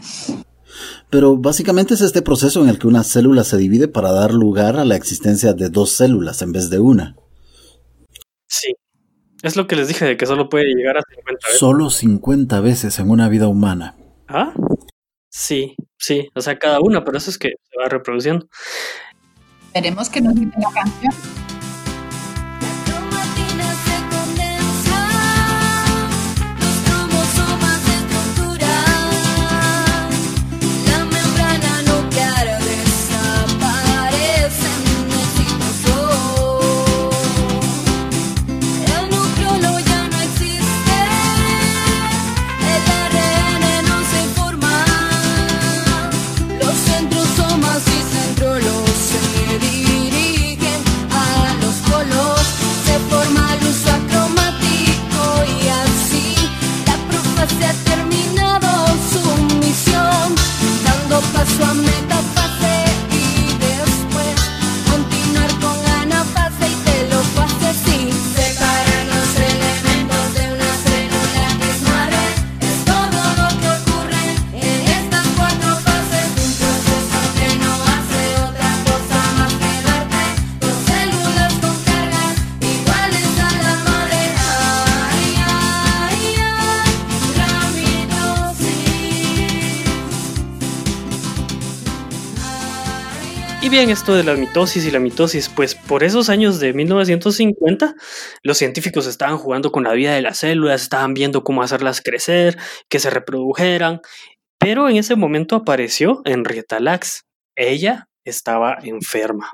Pero 1.09 1.37
básicamente 1.37 1.93
es 1.93 2.01
este 2.01 2.21
proceso 2.21 2.61
en 2.61 2.69
el 2.69 2.79
que 2.79 2.87
una 2.87 3.03
célula 3.03 3.43
se 3.43 3.57
divide 3.57 3.87
para 3.87 4.11
dar 4.11 4.33
lugar 4.33 4.77
a 4.77 4.85
la 4.85 4.95
existencia 4.95 5.53
de 5.53 5.69
dos 5.69 5.91
células 5.91 6.41
en 6.41 6.51
vez 6.51 6.69
de 6.69 6.79
una. 6.79 7.15
Sí. 8.47 8.73
Es 9.43 9.55
lo 9.55 9.67
que 9.67 9.75
les 9.75 9.87
dije 9.87 10.03
de 10.03 10.17
que 10.17 10.25
solo 10.25 10.49
puede 10.49 10.65
llegar 10.65 10.97
a 10.97 11.01
50 11.01 11.47
veces. 11.47 11.59
Solo 11.59 11.89
50 11.89 12.59
veces 12.59 12.99
en 12.99 13.09
una 13.09 13.29
vida 13.29 13.47
humana. 13.47 13.95
¿Ah? 14.27 14.53
Sí, 15.29 15.75
sí. 15.97 16.27
O 16.35 16.41
sea, 16.41 16.57
cada 16.57 16.79
una, 16.81 17.05
pero 17.05 17.17
eso 17.17 17.29
es 17.29 17.37
que 17.37 17.49
se 17.49 17.79
va 17.79 17.87
reproduciendo. 17.87 18.47
Esperemos 19.67 20.09
que 20.09 20.21
nos 20.21 20.35
diga 20.35 20.57
la 20.57 20.81
canción. 20.81 21.13
Bien 93.69 93.89
esto 93.89 94.15
de 94.15 94.23
la 94.23 94.35
mitosis 94.35 94.85
y 94.85 94.91
la 94.91 94.99
mitosis? 94.99 95.49
Pues 95.49 95.75
por 95.75 96.03
esos 96.03 96.29
años 96.29 96.59
de 96.59 96.73
1950, 96.73 97.95
los 98.43 98.57
científicos 98.57 99.07
estaban 99.07 99.37
jugando 99.37 99.71
con 99.71 99.83
la 99.83 99.93
vida 99.93 100.13
de 100.13 100.21
las 100.21 100.37
células, 100.37 100.81
estaban 100.81 101.13
viendo 101.13 101.43
cómo 101.43 101.63
hacerlas 101.63 102.01
crecer, 102.01 102.57
que 102.89 102.99
se 102.99 103.09
reprodujeran, 103.09 104.01
pero 104.59 104.89
en 104.89 104.97
ese 104.97 105.15
momento 105.15 105.55
apareció 105.55 106.21
Henrietta 106.25 106.79
Lacks. 106.79 107.25
Ella 107.55 108.07
estaba 108.23 108.77
enferma. 108.83 109.49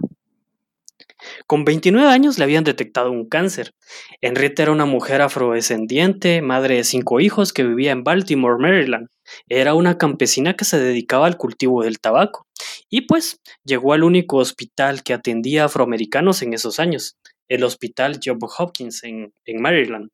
Con 1.47 1.65
29 1.65 2.07
años 2.07 2.37
le 2.37 2.43
habían 2.43 2.63
detectado 2.63 3.11
un 3.11 3.27
cáncer. 3.27 3.73
Henrietta 4.21 4.63
era 4.63 4.71
una 4.71 4.85
mujer 4.85 5.21
afrodescendiente, 5.21 6.41
madre 6.41 6.75
de 6.75 6.83
cinco 6.83 7.19
hijos 7.19 7.53
que 7.53 7.63
vivía 7.63 7.91
en 7.91 8.03
Baltimore, 8.03 8.57
Maryland. 8.59 9.07
Era 9.49 9.73
una 9.73 9.97
campesina 9.97 10.55
que 10.55 10.65
se 10.65 10.79
dedicaba 10.79 11.27
al 11.27 11.37
cultivo 11.37 11.83
del 11.83 11.99
tabaco. 11.99 12.47
Y 12.89 13.01
pues 13.01 13.39
llegó 13.63 13.93
al 13.93 14.03
único 14.03 14.37
hospital 14.37 15.03
que 15.03 15.13
atendía 15.13 15.65
afroamericanos 15.65 16.41
en 16.41 16.53
esos 16.53 16.79
años, 16.79 17.17
el 17.47 17.63
Hospital 17.63 18.19
Job 18.23 18.39
Hopkins 18.57 19.03
en, 19.03 19.33
en 19.45 19.61
Maryland. 19.61 20.09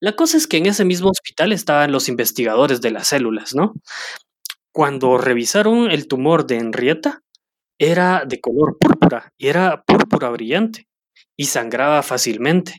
La 0.00 0.16
cosa 0.16 0.36
es 0.36 0.46
que 0.46 0.56
en 0.56 0.66
ese 0.66 0.84
mismo 0.84 1.10
hospital 1.10 1.52
estaban 1.52 1.92
los 1.92 2.08
investigadores 2.08 2.80
de 2.80 2.90
las 2.90 3.08
células, 3.08 3.54
¿no? 3.54 3.74
Cuando 4.72 5.18
revisaron 5.18 5.90
el 5.90 6.08
tumor 6.08 6.46
de 6.46 6.56
Henrietta, 6.56 7.22
era 7.78 8.24
de 8.26 8.40
color 8.40 8.78
púrpura 8.78 9.32
y 9.38 9.48
era 9.48 9.82
púrpura 9.84 10.30
brillante 10.30 10.86
y 11.36 11.46
sangraba 11.46 12.02
fácilmente. 12.02 12.78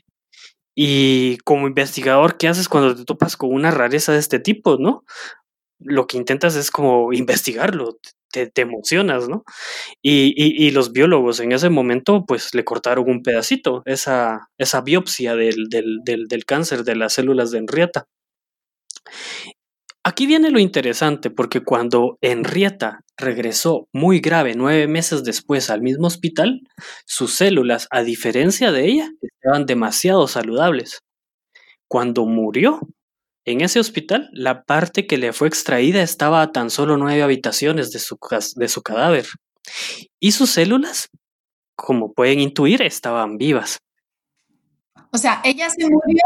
Y 0.74 1.38
como 1.38 1.66
investigador, 1.66 2.36
¿qué 2.36 2.48
haces 2.48 2.68
cuando 2.68 2.94
te 2.94 3.04
topas 3.04 3.36
con 3.36 3.52
una 3.52 3.70
rareza 3.70 4.12
de 4.12 4.18
este 4.18 4.38
tipo, 4.38 4.76
no? 4.78 5.04
Lo 5.78 6.06
que 6.06 6.18
intentas 6.18 6.56
es 6.56 6.70
como 6.70 7.12
investigarlo, 7.12 7.98
te, 8.30 8.50
emocionas, 8.60 9.28
¿no? 9.28 9.44
Y, 10.02 10.70
los 10.72 10.92
biólogos 10.92 11.40
en 11.40 11.52
ese 11.52 11.70
momento, 11.70 12.24
pues 12.26 12.54
le 12.54 12.64
cortaron 12.64 13.08
un 13.08 13.22
pedacito, 13.22 13.82
esa, 13.86 14.50
esa 14.58 14.82
biopsia 14.82 15.34
del, 15.34 15.68
del, 15.70 16.44
cáncer 16.44 16.84
de 16.84 16.96
las 16.96 17.14
células 17.14 17.50
de 17.50 17.58
Henrietta. 17.58 18.06
Aquí 20.08 20.28
viene 20.28 20.52
lo 20.52 20.60
interesante, 20.60 21.30
porque 21.30 21.64
cuando 21.64 22.16
Henrietta 22.20 23.00
regresó 23.16 23.88
muy 23.92 24.20
grave 24.20 24.54
nueve 24.54 24.86
meses 24.86 25.24
después 25.24 25.68
al 25.68 25.82
mismo 25.82 26.06
hospital, 26.06 26.60
sus 27.06 27.34
células, 27.34 27.88
a 27.90 28.04
diferencia 28.04 28.70
de 28.70 28.86
ella, 28.86 29.10
estaban 29.20 29.66
demasiado 29.66 30.28
saludables. 30.28 31.00
Cuando 31.88 32.24
murió 32.24 32.78
en 33.44 33.62
ese 33.62 33.80
hospital, 33.80 34.30
la 34.30 34.62
parte 34.62 35.08
que 35.08 35.18
le 35.18 35.32
fue 35.32 35.48
extraída 35.48 36.00
estaba 36.02 36.40
a 36.40 36.52
tan 36.52 36.70
solo 36.70 36.96
nueve 36.96 37.24
habitaciones 37.24 37.90
de 37.90 37.98
su, 37.98 38.16
de 38.54 38.68
su 38.68 38.82
cadáver. 38.82 39.26
Y 40.20 40.30
sus 40.30 40.50
células, 40.50 41.08
como 41.74 42.12
pueden 42.12 42.38
intuir, 42.38 42.80
estaban 42.80 43.38
vivas. 43.38 43.78
O 45.10 45.18
sea, 45.18 45.40
ella 45.42 45.68
se 45.68 45.82
murió, 45.90 46.22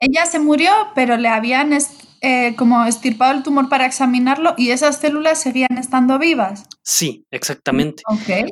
ella 0.00 0.26
se 0.26 0.40
murió, 0.40 0.72
pero 0.96 1.16
le 1.16 1.28
habían 1.28 1.72
eh, 2.20 2.54
como 2.56 2.84
estirpado 2.84 3.36
el 3.36 3.42
tumor 3.42 3.68
para 3.68 3.86
examinarlo 3.86 4.54
y 4.56 4.70
esas 4.70 5.00
células 5.00 5.40
seguían 5.40 5.78
estando 5.78 6.18
vivas. 6.18 6.64
Sí, 6.82 7.24
exactamente. 7.30 8.02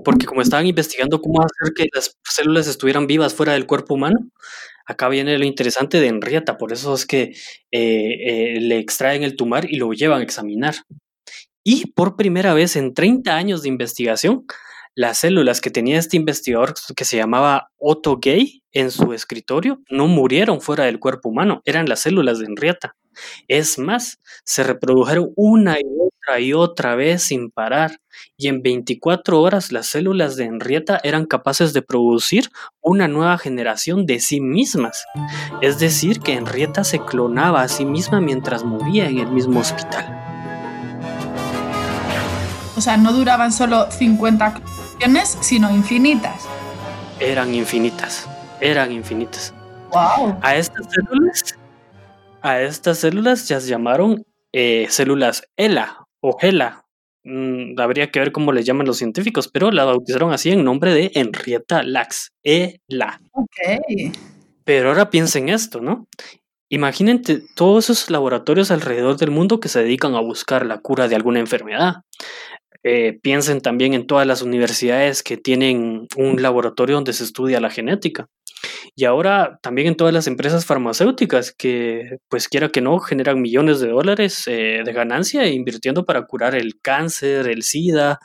Porque 0.05 0.27
como 0.27 0.42
estaban 0.42 0.66
investigando 0.66 1.20
cómo 1.20 1.40
hacer 1.40 1.72
que 1.74 1.87
las 1.94 2.16
células 2.24 2.66
estuvieran 2.66 3.07
vivas 3.07 3.35
fuera 3.35 3.53
del 3.53 3.66
cuerpo 3.66 3.94
humano, 3.94 4.18
acá 4.87 5.09
viene 5.09 5.38
lo 5.38 5.44
interesante 5.44 6.00
de 6.00 6.09
Henrietta, 6.09 6.59
por 6.59 6.72
eso 6.72 6.94
es 6.94 7.07
que 7.07 7.35
eh, 7.70 8.16
eh, 8.27 8.61
le 8.61 8.79
extraen 8.79 9.22
el 9.22 9.37
tumor 9.37 9.70
y 9.70 9.77
lo 9.77 9.92
llevan 9.92 10.20
a 10.20 10.24
examinar. 10.24 10.74
Y 11.62 11.92
por 11.92 12.16
primera 12.16 12.53
vez 12.53 12.77
en 12.77 12.92
30 12.92 13.35
años 13.35 13.62
de 13.62 13.68
investigación, 13.68 14.44
las 14.94 15.18
células 15.18 15.61
que 15.61 15.70
tenía 15.70 15.98
este 15.98 16.16
investigador 16.16 16.74
que 16.94 17.04
se 17.04 17.16
llamaba 17.16 17.70
Otto 17.78 18.18
Gay 18.20 18.62
en 18.72 18.90
su 18.90 19.12
escritorio 19.12 19.80
no 19.90 20.07
murieron 20.07 20.61
fuera 20.61 20.85
del 20.85 21.00
cuerpo 21.00 21.28
humano, 21.28 21.62
eran 21.64 21.88
las 21.88 22.00
células 22.00 22.38
de 22.38 22.46
Henrietta. 22.46 22.96
Es 23.46 23.78
más, 23.78 24.20
se 24.44 24.64
reprodujeron 24.64 25.33
una 25.37 25.78
y 25.78 25.85
otra 25.85 26.40
y 26.40 26.52
otra 26.52 26.94
vez 26.96 27.22
sin 27.22 27.50
parar, 27.50 28.00
y 28.37 28.48
en 28.48 28.62
24 28.62 29.40
horas 29.40 29.70
las 29.70 29.87
células 29.87 30.37
de 30.37 30.44
Henrietta 30.44 31.00
eran 31.04 31.26
capaces 31.26 31.72
de 31.72 31.83
producir 31.83 32.50
una 32.80 33.07
nueva 33.07 33.38
generación 33.38 34.07
de 34.07 34.20
sí 34.20 34.40
mismas. 34.40 35.04
Es 35.61 35.78
decir, 35.78 36.20
que 36.20 36.35
Henrietta 36.35 36.83
se 36.83 36.98
clonaba 36.98 37.62
a 37.62 37.68
sí 37.68 37.85
misma 37.85 38.20
mientras 38.20 38.64
moría 38.64 39.09
en 39.09 39.18
el 39.18 39.30
mismo 39.30 39.61
hospital. 39.61 40.20
O 42.76 42.80
sea, 42.80 42.96
no 42.96 43.12
duraban 43.12 43.52
solo 43.52 43.88
50 43.90 44.61
sino 45.40 45.70
infinitas. 45.70 46.46
Eran 47.20 47.54
infinitas, 47.54 48.28
eran 48.61 48.92
infinitas. 48.92 49.54
Wow. 49.92 50.38
A 50.42 50.57
estas 50.57 50.87
células 50.90 51.54
a 52.44 52.61
estas 52.61 52.98
células 52.98 53.48
ya 53.48 53.59
se 53.59 53.68
llamaron 53.68 54.26
eh, 54.52 54.87
células 54.90 55.48
ELA 55.57 56.07
o 56.20 56.37
HeLa. 56.38 56.85
Mm, 57.24 57.80
habría 57.80 58.11
que 58.11 58.20
ver 58.20 58.33
cómo 58.33 58.52
les 58.52 58.66
llaman 58.66 58.87
los 58.87 58.98
científicos, 58.98 59.48
pero 59.48 59.70
la 59.70 59.85
bautizaron 59.85 60.30
así 60.30 60.50
en 60.50 60.62
nombre 60.62 60.92
de 60.92 61.11
Henrietta 61.14 61.83
Lacks, 61.83 62.33
ELA. 62.42 63.18
Ok. 63.33 64.12
Pero 64.64 64.90
ahora 64.90 65.09
piensen 65.09 65.48
esto, 65.48 65.80
¿no? 65.80 66.07
Imagínense 66.68 67.42
todos 67.54 67.88
esos 67.88 68.11
laboratorios 68.11 68.70
alrededor 68.70 69.16
del 69.16 69.30
mundo 69.30 69.59
que 69.59 69.68
se 69.70 69.83
dedican 69.83 70.14
a 70.14 70.20
buscar 70.20 70.66
la 70.66 70.78
cura 70.78 71.09
de 71.09 71.16
alguna 71.16 71.40
enfermedad. 71.40 72.02
Eh, 72.85 73.18
piensen 73.23 73.61
también 73.61 73.94
en 73.94 74.07
todas 74.07 74.27
las 74.27 74.42
universidades 74.42 75.23
que 75.23 75.37
tienen 75.37 76.07
un 76.16 76.42
laboratorio 76.42 76.97
donde 76.97 77.14
se 77.14 77.25
estudia 77.25 77.61
la 77.61 77.70
genética. 77.70 78.29
Y 78.94 79.05
ahora 79.05 79.59
también 79.62 79.88
en 79.88 79.97
todas 79.97 80.14
las 80.14 80.27
empresas 80.27 80.66
farmacéuticas 80.66 81.53
que, 81.53 82.18
pues 82.29 82.49
quiera 82.49 82.68
que 82.68 82.81
no, 82.81 82.99
generan 83.01 83.40
millones 83.40 83.81
de 83.81 83.88
dólares 83.88 84.44
eh, 84.47 84.83
de 84.85 84.92
ganancia 84.92 85.47
invirtiendo 85.49 86.05
para 86.05 86.27
curar 86.27 86.55
el 86.55 86.81
cáncer, 86.81 87.49
el 87.49 87.62
SIDA 87.62 88.20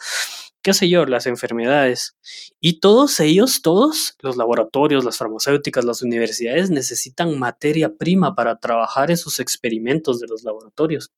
qué 0.62 0.74
sé 0.74 0.90
yo, 0.90 1.06
las 1.06 1.26
enfermedades. 1.26 2.16
Y 2.60 2.80
todos 2.80 3.20
ellos, 3.20 3.62
todos, 3.62 4.16
los 4.22 4.38
laboratorios, 4.38 5.06
las 5.06 5.18
farmacéuticas, 5.18 5.86
las 5.86 6.02
universidades 6.02 6.70
necesitan 6.70 7.40
materia 7.40 7.94
prima 7.96 8.36
para 8.36 8.60
trabajar 8.60 9.12
esos 9.12 9.40
experimentos 9.40 10.20
de 10.20 10.28
los 10.28 10.44
laboratorios. 10.44 11.12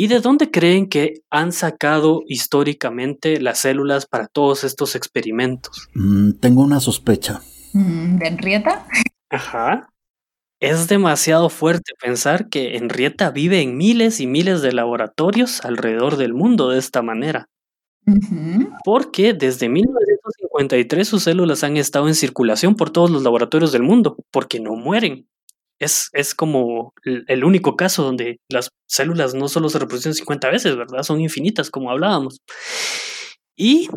¿Y 0.00 0.06
de 0.06 0.20
dónde 0.20 0.52
creen 0.52 0.88
que 0.88 1.22
han 1.28 1.50
sacado 1.50 2.22
históricamente 2.28 3.40
las 3.40 3.58
células 3.58 4.06
para 4.06 4.28
todos 4.28 4.62
estos 4.62 4.94
experimentos? 4.94 5.88
Mm, 5.92 6.34
tengo 6.34 6.62
una 6.62 6.78
sospecha. 6.78 7.40
Mm, 7.72 8.18
¿De 8.18 8.28
Enrieta? 8.28 8.86
Ajá. 9.28 9.90
Es 10.60 10.86
demasiado 10.86 11.50
fuerte 11.50 11.94
pensar 12.00 12.48
que 12.48 12.76
Enrieta 12.76 13.32
vive 13.32 13.60
en 13.60 13.76
miles 13.76 14.20
y 14.20 14.28
miles 14.28 14.62
de 14.62 14.70
laboratorios 14.70 15.64
alrededor 15.64 16.16
del 16.16 16.32
mundo 16.32 16.68
de 16.68 16.78
esta 16.78 17.02
manera. 17.02 17.48
Porque 18.84 19.34
desde 19.34 19.68
1953 19.68 21.08
sus 21.08 21.24
células 21.24 21.64
han 21.64 21.76
estado 21.76 22.06
en 22.06 22.14
circulación 22.14 22.76
por 22.76 22.90
todos 22.90 23.10
los 23.10 23.24
laboratorios 23.24 23.72
del 23.72 23.82
mundo, 23.82 24.16
porque 24.30 24.60
no 24.60 24.76
mueren. 24.76 25.28
Es, 25.78 26.10
es 26.12 26.34
como 26.34 26.92
el 27.04 27.44
único 27.44 27.76
caso 27.76 28.02
donde 28.02 28.40
las 28.48 28.70
células 28.86 29.34
no 29.34 29.48
solo 29.48 29.68
se 29.68 29.78
reproducen 29.78 30.14
50 30.14 30.50
veces, 30.50 30.76
¿verdad? 30.76 31.02
Son 31.02 31.20
infinitas, 31.20 31.70
como 31.70 31.90
hablábamos. 31.90 32.40
Y 33.56 33.88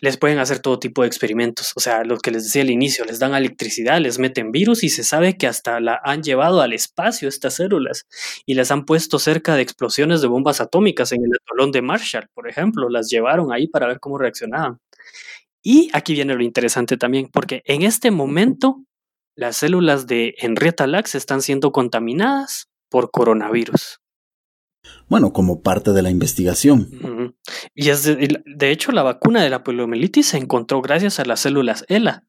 les 0.00 0.16
pueden 0.16 0.38
hacer 0.38 0.60
todo 0.60 0.78
tipo 0.78 1.02
de 1.02 1.08
experimentos. 1.08 1.72
O 1.76 1.80
sea, 1.80 2.04
lo 2.04 2.18
que 2.18 2.30
les 2.30 2.44
decía 2.44 2.62
al 2.62 2.70
inicio, 2.70 3.04
les 3.04 3.18
dan 3.18 3.34
electricidad, 3.34 4.00
les 4.00 4.18
meten 4.18 4.50
virus 4.50 4.82
y 4.82 4.88
se 4.88 5.04
sabe 5.04 5.36
que 5.36 5.46
hasta 5.46 5.80
la 5.80 6.00
han 6.04 6.22
llevado 6.22 6.60
al 6.60 6.72
espacio 6.72 7.28
estas 7.28 7.54
células 7.54 8.06
y 8.46 8.54
las 8.54 8.70
han 8.70 8.84
puesto 8.84 9.18
cerca 9.18 9.54
de 9.54 9.62
explosiones 9.62 10.20
de 10.22 10.28
bombas 10.28 10.60
atómicas 10.60 11.12
en 11.12 11.22
el 11.24 11.30
atolón 11.42 11.72
de 11.72 11.82
Marshall, 11.82 12.28
por 12.34 12.48
ejemplo. 12.48 12.88
Las 12.88 13.08
llevaron 13.10 13.52
ahí 13.52 13.68
para 13.68 13.86
ver 13.86 14.00
cómo 14.00 14.18
reaccionaban. 14.18 14.78
Y 15.62 15.90
aquí 15.92 16.14
viene 16.14 16.34
lo 16.34 16.42
interesante 16.42 16.96
también, 16.96 17.28
porque 17.30 17.62
en 17.66 17.82
este 17.82 18.10
momento 18.10 18.82
las 19.40 19.56
células 19.56 20.06
de 20.06 20.34
Henrietta 20.36 20.86
Lacks 20.86 21.14
están 21.14 21.40
siendo 21.40 21.72
contaminadas 21.72 22.68
por 22.90 23.10
coronavirus. 23.10 23.98
Bueno, 25.08 25.32
como 25.32 25.62
parte 25.62 25.92
de 25.92 26.02
la 26.02 26.10
investigación. 26.10 27.34
Y 27.74 27.88
es 27.88 28.04
de, 28.04 28.70
hecho 28.70 28.92
la 28.92 29.02
vacuna 29.02 29.42
de 29.42 29.48
la 29.48 29.64
poliomielitis 29.64 30.26
se 30.26 30.36
encontró 30.36 30.82
gracias 30.82 31.20
a 31.20 31.24
las 31.24 31.40
células 31.40 31.86
ELA 31.88 32.24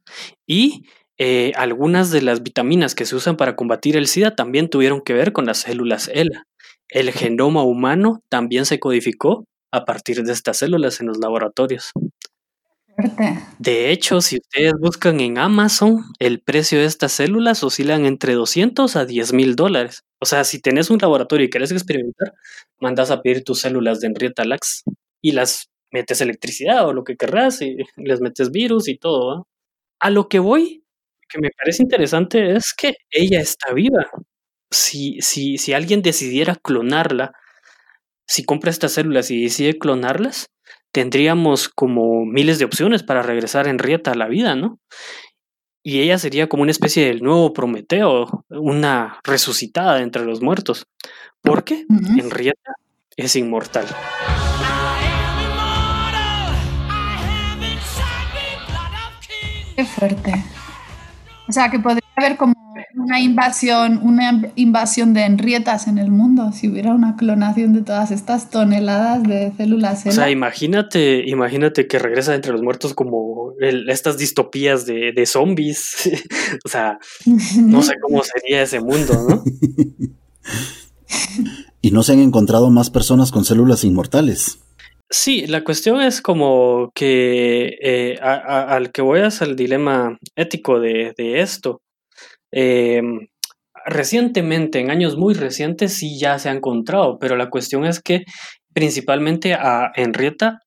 y 0.47 0.85
eh, 1.17 1.51
algunas 1.57 2.11
de 2.11 2.21
las 2.21 2.43
vitaminas 2.43 2.95
que 2.95 3.05
se 3.05 3.17
usan 3.17 3.35
para 3.35 3.57
combatir 3.57 3.97
el 3.97 4.07
SIDA 4.07 4.33
también 4.33 4.69
tuvieron 4.69 5.01
que 5.01 5.13
ver 5.13 5.33
con 5.33 5.45
las 5.45 5.57
células 5.57 6.09
ELA. 6.13 6.47
El 6.87 7.11
genoma 7.11 7.63
humano 7.63 8.23
también 8.29 8.65
se 8.65 8.79
codificó 8.79 9.43
a 9.73 9.83
partir 9.83 10.23
de 10.23 10.31
estas 10.31 10.57
células 10.57 11.01
en 11.01 11.07
los 11.07 11.17
laboratorios. 11.17 11.91
De 13.59 13.91
hecho, 13.91 14.21
si 14.21 14.37
ustedes 14.37 14.73
buscan 14.79 15.19
en 15.19 15.37
Amazon, 15.37 16.03
el 16.19 16.41
precio 16.41 16.79
de 16.79 16.85
estas 16.85 17.11
células 17.13 17.63
oscilan 17.63 18.05
entre 18.05 18.33
200 18.33 18.95
a 18.95 19.05
10 19.05 19.33
mil 19.33 19.55
dólares. 19.55 20.03
O 20.19 20.25
sea, 20.25 20.43
si 20.43 20.59
tenés 20.61 20.89
un 20.89 20.99
laboratorio 20.99 21.45
y 21.45 21.49
querés 21.49 21.71
experimentar, 21.71 22.33
mandas 22.79 23.11
a 23.11 23.21
pedir 23.21 23.43
tus 23.43 23.61
células 23.61 23.99
de 23.99 24.07
Henrietta 24.07 24.45
Lacks 24.45 24.83
y 25.21 25.31
las 25.31 25.69
metes 25.91 26.21
electricidad 26.21 26.87
o 26.87 26.93
lo 26.93 27.03
que 27.03 27.17
querrás 27.17 27.61
y 27.61 27.77
les 27.97 28.21
metes 28.21 28.51
virus 28.51 28.87
y 28.87 28.97
todo. 28.97 29.47
A 29.99 30.09
lo 30.09 30.29
que 30.29 30.39
voy, 30.39 30.83
que 31.29 31.39
me 31.39 31.49
parece 31.57 31.83
interesante 31.83 32.55
es 32.55 32.73
que 32.73 32.95
ella 33.09 33.39
está 33.39 33.73
viva. 33.73 34.09
Si, 34.71 35.19
si, 35.21 35.57
si 35.57 35.73
alguien 35.73 36.01
decidiera 36.01 36.55
clonarla, 36.55 37.33
si 38.27 38.43
compra 38.45 38.71
estas 38.71 38.93
células 38.93 39.31
y 39.31 39.43
decide 39.43 39.77
clonarlas, 39.77 40.47
tendríamos 40.91 41.69
como 41.69 42.25
miles 42.25 42.59
de 42.59 42.65
opciones 42.65 43.03
para 43.03 43.23
regresar 43.23 43.67
Henrietta 43.67 44.11
a 44.11 44.15
la 44.15 44.27
vida, 44.27 44.55
¿no? 44.55 44.79
Y 45.83 46.01
ella 46.01 46.19
sería 46.19 46.47
como 46.47 46.63
una 46.63 46.71
especie 46.71 47.07
del 47.07 47.23
nuevo 47.23 47.53
Prometeo, 47.53 48.45
una 48.49 49.19
resucitada 49.23 50.01
entre 50.01 50.25
los 50.25 50.41
muertos. 50.41 50.85
Porque 51.41 51.85
Henrietta 51.89 52.73
es 53.17 53.35
inmortal. 53.35 53.87
Qué 59.75 59.85
fuerte. 59.85 60.33
O 61.47 61.51
sea, 61.51 61.71
que 61.71 61.79
podría 61.79 62.00
haber 62.21 62.37
como 62.37 62.53
una 62.95 63.19
invasión, 63.19 63.99
una 64.03 64.51
invasión 64.55 65.13
de 65.13 65.21
enrietas 65.21 65.87
en 65.87 65.97
el 65.97 66.11
mundo, 66.11 66.51
si 66.51 66.67
hubiera 66.67 66.93
una 66.93 67.15
clonación 67.15 67.73
de 67.73 67.81
todas 67.81 68.11
estas 68.11 68.49
toneladas 68.49 69.23
de 69.23 69.51
células. 69.55 70.05
O 70.05 70.11
sea, 70.11 70.29
imagínate, 70.29 71.23
imagínate 71.27 71.87
que 71.87 71.99
regresa 71.99 72.35
entre 72.35 72.51
los 72.51 72.61
muertos 72.61 72.93
como 72.93 73.53
estas 73.59 74.17
distopías 74.17 74.85
de, 74.85 75.11
de 75.13 75.25
zombies. 75.25 76.09
o 76.65 76.69
sea, 76.69 76.99
no 77.25 77.81
sé 77.81 77.93
cómo 78.01 78.23
sería 78.23 78.63
ese 78.63 78.79
mundo, 78.79 79.13
¿no? 79.27 79.43
y 81.81 81.91
no 81.91 82.03
se 82.03 82.13
han 82.13 82.19
encontrado 82.19 82.69
más 82.69 82.89
personas 82.89 83.31
con 83.31 83.45
células 83.45 83.83
inmortales. 83.83 84.59
Sí, 85.09 85.45
la 85.45 85.65
cuestión 85.65 86.01
es 86.01 86.21
como 86.21 86.91
que 86.95 87.77
eh, 87.81 88.17
al 88.21 88.93
que 88.93 89.01
voy 89.01 89.19
a 89.19 89.27
hacer 89.27 89.49
el 89.49 89.55
dilema 89.57 90.17
ético 90.37 90.79
de, 90.79 91.13
de 91.17 91.41
esto 91.41 91.81
Em, 92.51 93.27
recientemente, 93.85 94.79
en 94.79 94.91
años 94.91 95.17
muy 95.17 95.33
recientes, 95.33 95.93
sí 95.93 96.19
ya 96.19 96.39
se 96.39 96.49
ha 96.49 96.53
encontrado, 96.53 97.17
pero 97.19 97.35
la 97.35 97.49
cuestión 97.49 97.85
es 97.85 98.01
que 98.01 98.23
principalmente 98.73 99.53
a 99.53 99.91
Henrietta 99.95 100.59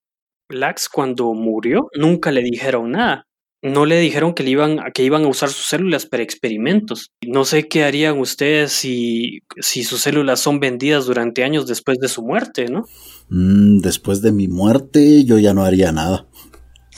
Lacks 0.51 0.89
cuando 0.89 1.33
murió 1.35 1.89
nunca 1.97 2.31
le 2.31 2.43
dijeron 2.43 2.93
nada. 2.93 3.27
No 3.63 3.87
le 3.87 3.99
dijeron 3.99 4.35
que, 4.35 4.43
le 4.43 4.51
iban, 4.51 4.79
que 4.93 5.05
iban 5.05 5.25
a 5.25 5.29
usar 5.29 5.49
sus 5.49 5.65
células 5.65 6.05
para 6.05 6.23
experimentos. 6.23 7.13
No 7.27 7.47
sé 7.47 7.67
qué 7.67 7.85
harían 7.85 8.19
ustedes 8.19 8.73
si, 8.73 9.39
si 9.59 9.85
sus 9.85 10.03
células 10.03 10.41
son 10.41 10.61
vendidas 10.61 11.07
durante 11.07 11.45
años 11.45 11.67
después 11.67 11.97
de 11.99 12.09
su 12.09 12.23
muerte, 12.23 12.67
¿no? 12.67 12.85
Mm, 13.31 13.79
después 13.79 14.21
de 14.21 14.33
mi 14.33 14.49
muerte 14.49 15.25
yo 15.25 15.39
ya 15.39 15.55
no 15.55 15.65
haría 15.65 15.93
nada. 15.93 16.27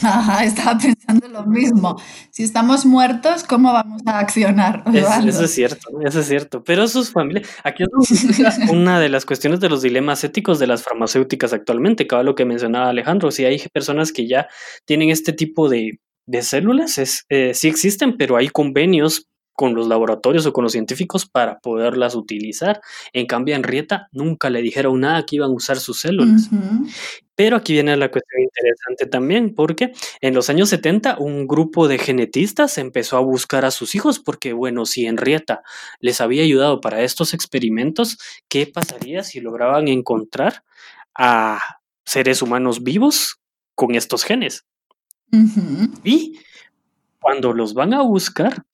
Ajá, 0.02 0.44
estaba 0.44 0.78
pensando 0.78 1.28
lo 1.28 1.44
mismo. 1.46 2.00
Si 2.30 2.42
estamos 2.42 2.84
muertos, 2.84 3.44
¿cómo 3.44 3.72
vamos 3.72 4.02
a 4.06 4.18
accionar? 4.18 4.84
eso 4.94 5.44
es 5.44 5.50
cierto, 5.54 6.00
eso 6.04 6.20
es 6.20 6.26
cierto. 6.26 6.62
Pero 6.64 6.86
sus 6.88 7.10
familias, 7.10 7.48
aquí 7.64 7.82
es 7.82 8.68
una 8.70 9.00
de 9.00 9.08
las 9.08 9.24
cuestiones 9.24 9.60
de 9.60 9.68
los 9.68 9.82
dilemas 9.82 10.22
éticos 10.24 10.58
de 10.58 10.66
las 10.66 10.82
farmacéuticas 10.82 11.52
actualmente, 11.52 12.06
cada 12.06 12.22
lo 12.22 12.34
que 12.34 12.44
mencionaba 12.44 12.90
Alejandro. 12.90 13.30
Si 13.30 13.44
hay 13.44 13.58
personas 13.72 14.12
que 14.12 14.26
ya 14.26 14.48
tienen 14.84 15.10
este 15.10 15.32
tipo 15.32 15.68
de, 15.68 15.98
células, 16.42 16.98
es, 16.98 17.24
eh, 17.28 17.54
sí 17.54 17.68
existen, 17.68 18.16
pero 18.16 18.36
hay 18.36 18.48
convenios 18.48 19.28
con 19.56 19.74
los 19.74 19.88
laboratorios 19.88 20.46
o 20.46 20.52
con 20.52 20.62
los 20.62 20.72
científicos 20.72 21.26
para 21.26 21.58
poderlas 21.58 22.14
utilizar. 22.14 22.80
En 23.12 23.26
cambio, 23.26 23.54
a 23.54 23.58
Henrietta 23.58 24.08
nunca 24.12 24.50
le 24.50 24.62
dijeron 24.62 25.00
nada 25.00 25.24
que 25.24 25.36
iban 25.36 25.50
a 25.50 25.54
usar 25.54 25.80
sus 25.80 25.98
células. 25.98 26.50
Pero 27.34 27.56
aquí 27.56 27.72
viene 27.72 27.96
la 27.96 28.10
cuestión 28.10 28.42
interesante 28.42 29.06
también, 29.06 29.54
porque 29.54 29.92
en 30.20 30.34
los 30.34 30.48
años 30.50 30.68
70 30.68 31.18
un 31.18 31.46
grupo 31.46 31.88
de 31.88 31.98
genetistas 31.98 32.78
empezó 32.78 33.16
a 33.16 33.20
buscar 33.20 33.64
a 33.64 33.70
sus 33.70 33.94
hijos, 33.94 34.18
porque 34.18 34.52
bueno, 34.52 34.86
si 34.86 35.06
Henrietta 35.06 35.62
les 36.00 36.20
había 36.20 36.42
ayudado 36.42 36.80
para 36.80 37.02
estos 37.02 37.34
experimentos, 37.34 38.18
¿qué 38.48 38.66
pasaría 38.66 39.24
si 39.24 39.40
lograban 39.40 39.88
encontrar 39.88 40.64
a 41.14 41.60
seres 42.04 42.42
humanos 42.42 42.82
vivos 42.82 43.40
con 43.74 43.94
estos 43.94 44.22
genes? 44.22 44.64
Y 46.04 46.38
cuando 47.20 47.52
los 47.52 47.74
van 47.74 47.92
a 47.92 48.02
buscar, 48.02 48.64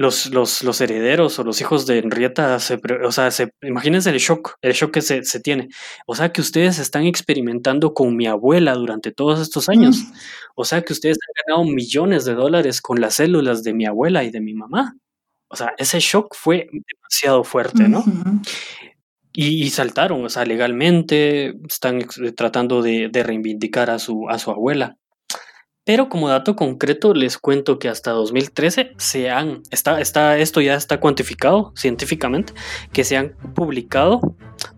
los, 0.00 0.30
los, 0.32 0.62
los, 0.62 0.80
herederos 0.80 1.38
o 1.38 1.44
los 1.44 1.60
hijos 1.60 1.84
de 1.84 1.98
Henrietta, 1.98 2.58
se, 2.58 2.80
o 3.04 3.12
sea, 3.12 3.30
se, 3.30 3.52
imagínense 3.60 4.08
el 4.08 4.16
shock, 4.16 4.54
el 4.62 4.72
shock 4.72 4.94
que 4.94 5.02
se, 5.02 5.24
se, 5.24 5.40
tiene. 5.40 5.68
O 6.06 6.14
sea, 6.14 6.32
que 6.32 6.40
ustedes 6.40 6.78
están 6.78 7.04
experimentando 7.04 7.92
con 7.92 8.16
mi 8.16 8.26
abuela 8.26 8.72
durante 8.76 9.12
todos 9.12 9.40
estos 9.40 9.68
años. 9.68 9.98
Mm. 9.98 10.12
O 10.54 10.64
sea, 10.64 10.80
que 10.80 10.94
ustedes 10.94 11.18
han 11.18 11.44
ganado 11.46 11.70
millones 11.70 12.24
de 12.24 12.32
dólares 12.32 12.80
con 12.80 12.98
las 12.98 13.16
células 13.16 13.62
de 13.62 13.74
mi 13.74 13.84
abuela 13.84 14.24
y 14.24 14.30
de 14.30 14.40
mi 14.40 14.54
mamá. 14.54 14.96
O 15.48 15.56
sea, 15.56 15.74
ese 15.76 16.00
shock 16.00 16.34
fue 16.34 16.70
demasiado 16.72 17.44
fuerte, 17.44 17.86
¿no? 17.86 18.02
y, 19.34 19.62
y, 19.62 19.68
saltaron, 19.68 20.24
o 20.24 20.30
sea, 20.30 20.46
legalmente 20.46 21.52
están 21.68 22.06
tratando 22.34 22.80
de, 22.80 23.10
de 23.12 23.22
reivindicar 23.22 23.90
a 23.90 23.98
su, 23.98 24.30
a 24.30 24.38
su 24.38 24.50
abuela. 24.50 24.96
Pero 25.84 26.10
como 26.10 26.28
dato 26.28 26.56
concreto 26.56 27.14
les 27.14 27.38
cuento 27.38 27.78
que 27.78 27.88
hasta 27.88 28.10
2013 28.10 28.92
se 28.98 29.30
han, 29.30 29.62
está, 29.70 30.00
está, 30.00 30.36
esto 30.36 30.60
ya 30.60 30.74
está 30.74 31.00
cuantificado 31.00 31.72
científicamente, 31.74 32.52
que 32.92 33.02
se 33.02 33.16
han 33.16 33.30
publicado 33.54 34.20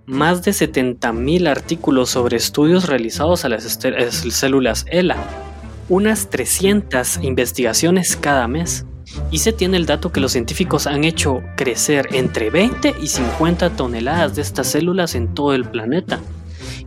más 0.06 0.44
de 0.44 0.52
70.000 0.52 1.48
artículos 1.48 2.10
sobre 2.10 2.36
estudios 2.36 2.88
realizados 2.88 3.44
a 3.44 3.48
las 3.48 3.64
células 4.30 4.84
ELA, 4.88 5.16
unas 5.88 6.30
300 6.30 7.18
investigaciones 7.22 8.16
cada 8.16 8.46
mes. 8.46 8.86
Y 9.30 9.38
se 9.38 9.52
tiene 9.52 9.76
el 9.76 9.86
dato 9.86 10.12
que 10.12 10.20
los 10.20 10.32
científicos 10.32 10.86
han 10.86 11.04
hecho 11.04 11.42
crecer 11.56 12.08
entre 12.12 12.48
20 12.48 12.94
y 13.00 13.08
50 13.08 13.70
toneladas 13.70 14.36
de 14.36 14.42
estas 14.42 14.68
células 14.68 15.16
en 15.16 15.34
todo 15.34 15.52
el 15.52 15.64
planeta 15.64 16.20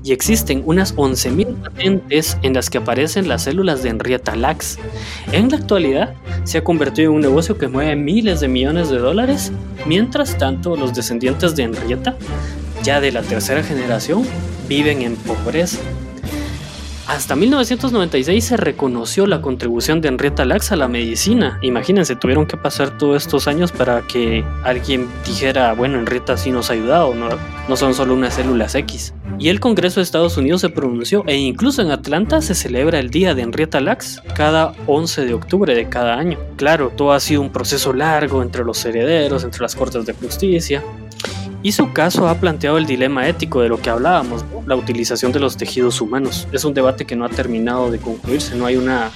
y 0.05 0.11
existen 0.11 0.61
unas 0.67 0.95
11.000 0.95 1.63
patentes 1.63 2.37
en 2.43 2.53
las 2.53 2.69
que 2.69 2.77
aparecen 2.77 3.27
las 3.27 3.41
células 3.41 3.81
de 3.81 3.89
Henrietta 3.89 4.35
Lacks. 4.35 4.77
En 5.31 5.49
la 5.49 5.57
actualidad 5.57 6.13
se 6.43 6.59
ha 6.59 6.63
convertido 6.63 7.09
en 7.09 7.15
un 7.15 7.21
negocio 7.21 7.57
que 7.57 7.67
mueve 7.67 7.95
miles 7.95 8.39
de 8.39 8.47
millones 8.47 8.91
de 8.91 8.99
dólares, 8.99 9.51
mientras 9.87 10.37
tanto 10.37 10.75
los 10.75 10.93
descendientes 10.93 11.55
de 11.55 11.63
Henrietta, 11.63 12.15
ya 12.83 13.01
de 13.01 13.11
la 13.11 13.23
tercera 13.23 13.63
generación, 13.63 14.27
viven 14.69 15.01
en 15.01 15.15
pobreza. 15.15 15.79
Hasta 17.07 17.35
1996 17.35 18.43
se 18.43 18.57
reconoció 18.57 19.27
la 19.27 19.39
contribución 19.39 20.01
de 20.01 20.07
Henrietta 20.07 20.43
Lacks 20.43 20.71
a 20.71 20.75
la 20.75 20.87
medicina. 20.87 21.59
Imagínense, 21.61 22.15
tuvieron 22.15 22.47
que 22.47 22.57
pasar 22.57 22.97
todos 22.97 23.23
estos 23.23 23.47
años 23.47 23.71
para 23.71 24.01
que 24.01 24.43
alguien 24.63 25.07
dijera, 25.23 25.73
bueno, 25.73 25.99
Henrietta 25.99 26.35
sí 26.35 26.49
nos 26.49 26.71
ha 26.71 26.73
ayudado, 26.73 27.13
no, 27.13 27.29
no 27.67 27.77
son 27.77 27.93
solo 27.93 28.15
unas 28.15 28.33
células 28.33 28.73
X. 28.73 29.13
Y 29.37 29.49
el 29.49 29.59
Congreso 29.59 29.99
de 29.99 30.03
Estados 30.03 30.37
Unidos 30.37 30.61
se 30.61 30.69
pronunció 30.69 31.23
e 31.27 31.35
incluso 31.35 31.83
en 31.83 31.91
Atlanta 31.91 32.41
se 32.41 32.55
celebra 32.55 32.97
el 32.97 33.11
Día 33.11 33.35
de 33.35 33.43
Henrietta 33.43 33.81
Lacks 33.81 34.23
cada 34.33 34.73
11 34.87 35.25
de 35.25 35.33
octubre 35.35 35.75
de 35.75 35.87
cada 35.87 36.17
año. 36.17 36.39
Claro, 36.55 36.91
todo 36.95 37.11
ha 37.11 37.19
sido 37.19 37.41
un 37.41 37.51
proceso 37.51 37.93
largo 37.93 38.41
entre 38.41 38.63
los 38.63 38.83
herederos, 38.83 39.43
entre 39.43 39.61
las 39.61 39.75
cortes 39.75 40.07
de 40.07 40.13
justicia, 40.13 40.83
y 41.65 41.71
su 41.71 41.93
caso 41.93 42.27
ha 42.29 42.35
planteado 42.35 42.77
el 42.77 42.85
dilema 42.85 43.27
ético 43.27 43.59
de 43.59 43.69
lo 43.69 43.81
que 43.81 43.89
hablábamos, 43.89 44.45
la 44.67 44.75
utilización 44.75 45.31
de 45.31 45.39
los 45.39 45.57
tejidos 45.57 45.99
humanos. 45.99 46.47
Es 46.51 46.63
un 46.63 46.75
debate 46.75 47.05
que 47.05 47.15
no 47.15 47.25
ha 47.25 47.29
terminado 47.29 47.89
de 47.89 47.97
concluirse, 47.97 48.55
no 48.55 48.67
hay 48.67 48.75
una 48.75 49.09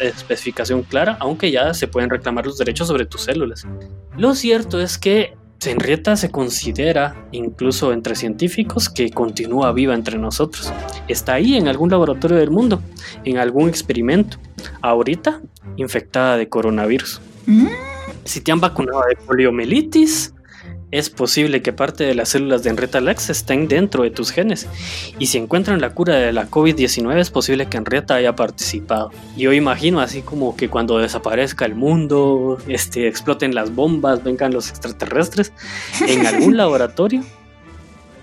especificación 0.00 0.82
clara, 0.82 1.16
aunque 1.20 1.52
ya 1.52 1.72
se 1.74 1.86
pueden 1.86 2.10
reclamar 2.10 2.44
los 2.44 2.58
derechos 2.58 2.88
sobre 2.88 3.06
tus 3.06 3.20
células. 3.20 3.68
Lo 4.16 4.34
cierto 4.34 4.80
es 4.80 4.98
que 4.98 5.36
Henrietta 5.64 6.16
se 6.16 6.28
considera, 6.28 7.24
incluso 7.30 7.92
entre 7.92 8.16
científicos, 8.16 8.88
que 8.88 9.08
continúa 9.10 9.70
viva 9.70 9.94
entre 9.94 10.18
nosotros. 10.18 10.72
Está 11.06 11.34
ahí 11.34 11.56
en 11.56 11.68
algún 11.68 11.90
laboratorio 11.90 12.36
del 12.36 12.50
mundo, 12.50 12.82
en 13.22 13.38
algún 13.38 13.68
experimento. 13.68 14.38
Ahorita, 14.80 15.40
infectada 15.76 16.36
de 16.36 16.48
coronavirus. 16.48 17.20
Mm. 17.46 17.68
Si 18.24 18.40
te 18.40 18.50
han 18.50 18.58
vacunado 18.58 19.04
de 19.08 19.14
poliomielitis, 19.24 20.34
es 20.92 21.08
posible 21.08 21.62
que 21.62 21.72
parte 21.72 22.04
de 22.04 22.14
las 22.14 22.28
células 22.28 22.62
de 22.62 22.70
Henrietta 22.70 23.00
Lacks 23.00 23.30
estén 23.30 23.66
dentro 23.66 24.04
de 24.04 24.10
tus 24.10 24.30
genes. 24.30 24.68
Y 25.18 25.26
si 25.26 25.38
encuentran 25.38 25.80
la 25.80 25.94
cura 25.94 26.16
de 26.16 26.32
la 26.32 26.48
COVID-19 26.48 27.18
es 27.18 27.30
posible 27.30 27.66
que 27.66 27.78
Henrietta 27.78 28.14
haya 28.14 28.36
participado. 28.36 29.10
Yo 29.36 29.52
imagino 29.54 30.00
así 30.00 30.20
como 30.20 30.54
que 30.54 30.68
cuando 30.68 30.98
desaparezca 30.98 31.64
el 31.64 31.74
mundo, 31.74 32.58
este, 32.68 33.08
exploten 33.08 33.54
las 33.54 33.74
bombas, 33.74 34.22
vengan 34.22 34.52
los 34.52 34.68
extraterrestres, 34.68 35.52
en 36.06 36.26
algún 36.26 36.56
laboratorio, 36.58 37.24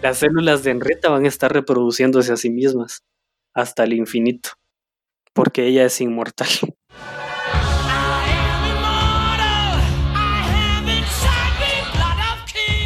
las 0.03 0.19
células 0.19 0.63
de 0.63 0.71
Henrietta 0.71 1.09
van 1.09 1.25
a 1.25 1.27
estar 1.27 1.51
reproduciéndose 1.51 2.31
a 2.31 2.37
sí 2.37 2.51
mismas 2.51 3.03
hasta 3.55 3.83
el 3.83 3.93
infinito. 3.93 4.51
Porque 5.33 5.65
ella 5.65 5.85
es 5.85 5.99
inmortal. 6.01 6.49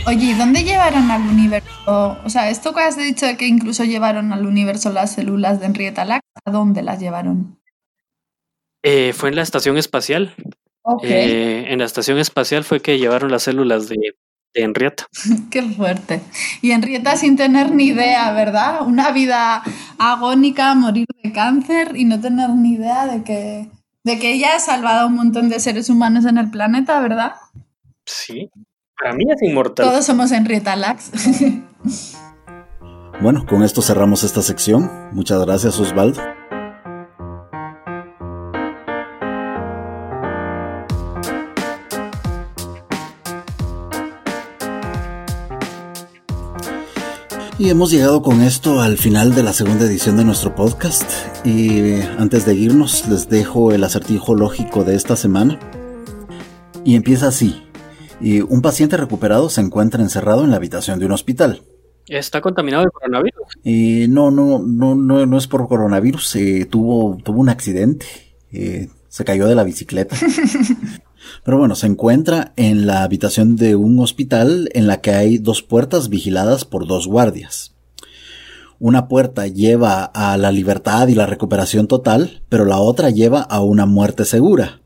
Oye, 0.06 0.26
¿y 0.26 0.34
dónde 0.34 0.64
llevaron 0.64 1.10
al 1.12 1.22
universo? 1.22 2.18
O 2.26 2.30
sea, 2.30 2.50
esto 2.50 2.74
que 2.74 2.82
has 2.82 2.98
dicho 2.98 3.26
de 3.26 3.38
que 3.38 3.48
incluso 3.48 3.86
llevaron 3.86 4.34
al 4.34 4.46
universo 4.46 4.92
las 4.92 5.14
células 5.14 5.62
de 5.62 5.68
Henrietta 5.68 6.04
Lacks, 6.04 6.28
¿a 6.44 6.52
dónde 6.52 6.82
las 6.82 7.00
llevaron? 7.00 7.58
Eh, 8.84 9.14
fue 9.14 9.30
en 9.30 9.38
la 9.38 9.44
estación 9.44 9.78
espacial. 9.78 10.36
Eh, 11.04 11.68
en 11.70 11.80
la 11.80 11.86
estación 11.86 12.18
espacial 12.18 12.66
fue 12.66 12.82
que 12.82 13.00
llevaron 13.00 13.32
las 13.32 13.44
células 13.44 13.88
de, 13.88 13.96
de 14.54 14.62
Henrietta. 14.62 15.08
Qué 15.50 15.62
fuerte. 15.64 16.22
Y 16.62 16.72
Henrietta 16.72 17.16
sin 17.16 17.38
tener 17.38 17.72
ni 17.72 17.86
idea, 17.86 18.34
¿verdad? 18.34 18.86
Una 18.86 19.12
vida 19.12 19.64
agónica, 19.98 20.76
morir 20.76 21.06
de 21.24 21.32
cáncer 21.32 21.96
y 21.96 22.04
no 22.04 22.20
tener 22.20 22.50
ni 22.50 22.74
idea 22.74 23.08
de 23.08 23.24
que, 23.24 23.70
de 24.04 24.20
que 24.20 24.34
ella 24.34 24.58
ha 24.58 24.60
salvado 24.60 25.02
a 25.02 25.06
un 25.06 25.16
montón 25.16 25.48
de 25.48 25.62
seres 25.62 25.90
humanos 25.90 26.26
en 26.26 26.38
el 26.38 26.52
planeta, 26.52 27.00
¿verdad? 27.00 27.36
Sí, 28.06 28.52
para 29.04 29.16
mí 29.16 29.26
es 29.30 29.42
inmortal. 29.42 29.86
Todos 29.86 30.06
somos 30.06 30.32
Henrietta 30.32 30.78
Lacks. 30.78 31.12
bueno, 33.22 33.46
con 33.46 33.62
esto 33.62 33.82
cerramos 33.82 34.24
esta 34.24 34.42
sección. 34.42 34.90
Muchas 35.12 35.42
gracias, 35.46 35.78
Osvaldo. 35.78 36.22
Y 47.60 47.70
hemos 47.70 47.92
llegado 47.92 48.22
con 48.22 48.42
esto 48.42 48.82
al 48.82 48.98
final 48.98 49.36
de 49.36 49.44
la 49.44 49.52
segunda 49.52 49.86
edición 49.86 50.16
de 50.16 50.24
nuestro 50.24 50.56
podcast. 50.56 51.12
Y 51.46 52.00
antes 52.18 52.46
de 52.46 52.56
irnos, 52.56 53.06
les 53.10 53.28
dejo 53.28 53.74
el 53.74 53.84
acertijo 53.84 54.34
lógico 54.34 54.86
de 54.86 54.96
esta 54.96 55.18
semana. 55.18 55.60
Y 56.86 56.96
empieza 56.96 57.28
así. 57.28 57.64
Y 58.22 58.42
un 58.42 58.62
paciente 58.62 58.98
recuperado 58.98 59.50
se 59.50 59.62
encuentra 59.62 60.02
encerrado 60.02 60.44
en 60.44 60.52
la 60.52 60.58
habitación 60.58 61.00
de 61.00 61.06
un 61.06 61.12
hospital. 61.12 61.62
¿Está 62.08 62.42
contaminado 62.42 62.84
de 62.84 62.92
coronavirus? 62.92 63.44
Y 63.64 64.08
no, 64.10 64.32
no, 64.32 64.60
no, 64.60 64.96
no, 64.96 65.26
no 65.26 65.38
es 65.38 65.48
por 65.48 65.68
coronavirus. 65.68 66.36
Eh, 66.36 66.68
tuvo, 66.70 67.18
tuvo 67.24 67.40
un 67.40 67.50
accidente. 67.50 68.06
Eh, 68.52 68.90
se 69.08 69.26
cayó 69.26 69.48
de 69.48 69.56
la 69.56 69.64
bicicleta. 69.64 70.16
Pero 71.46 71.58
bueno, 71.58 71.76
se 71.76 71.88
encuentra 71.88 72.54
en 72.56 72.86
la 72.86 73.04
habitación 73.04 73.56
de 73.56 73.76
un 73.76 74.00
hospital 74.00 74.70
en 74.74 74.88
la 74.88 75.02
que 75.02 75.12
hay 75.12 75.38
dos 75.38 75.64
puertas 75.64 76.10
vigiladas 76.10 76.66
por 76.66 76.88
dos 76.88 77.08
guardias. 77.08 77.74
Una 78.80 79.08
puerta 79.08 79.48
lleva 79.48 80.04
a 80.04 80.36
la 80.38 80.52
libertad 80.52 81.08
y 81.08 81.16
la 81.16 81.26
recuperación 81.26 81.88
total, 81.88 82.44
pero 82.50 82.66
la 82.66 82.80
otra 82.80 83.10
lleva 83.10 83.42
a 83.42 83.62
una 83.62 83.86
muerte 83.86 84.26
segura. 84.26 84.82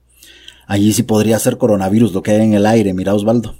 Allí 0.68 0.92
sí 0.92 1.04
podría 1.04 1.40
ser 1.40 1.58
coronavirus 1.58 2.14
lo 2.14 2.22
que 2.22 2.32
hay 2.32 2.42
en 2.44 2.54
el 2.54 2.66
aire, 2.66 2.94
mira 2.94 3.16
Osvaldo. 3.16 3.56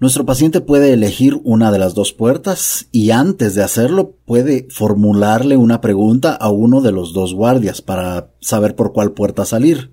Nuestro 0.00 0.24
paciente 0.24 0.60
puede 0.60 0.92
elegir 0.94 1.38
una 1.44 1.70
de 1.70 1.78
las 1.78 1.94
dos 1.94 2.12
puertas 2.12 2.88
y 2.90 3.10
antes 3.10 3.54
de 3.54 3.62
hacerlo 3.62 4.16
puede 4.24 4.66
formularle 4.70 5.56
una 5.56 5.80
pregunta 5.80 6.34
a 6.34 6.50
uno 6.50 6.80
de 6.80 6.90
los 6.90 7.12
dos 7.12 7.34
guardias 7.34 7.82
para 7.82 8.30
saber 8.40 8.74
por 8.74 8.92
cuál 8.92 9.12
puerta 9.12 9.44
salir. 9.44 9.92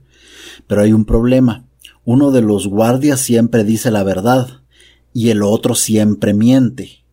Pero 0.65 0.81
hay 0.81 0.93
un 0.93 1.05
problema. 1.05 1.67
Uno 2.05 2.31
de 2.31 2.41
los 2.41 2.67
guardias 2.67 3.19
siempre 3.19 3.65
dice 3.65 3.91
la 3.91 4.03
verdad 4.03 4.61
y 5.13 5.29
el 5.29 5.43
otro 5.43 5.75
siempre 5.75 6.33
miente. 6.33 7.03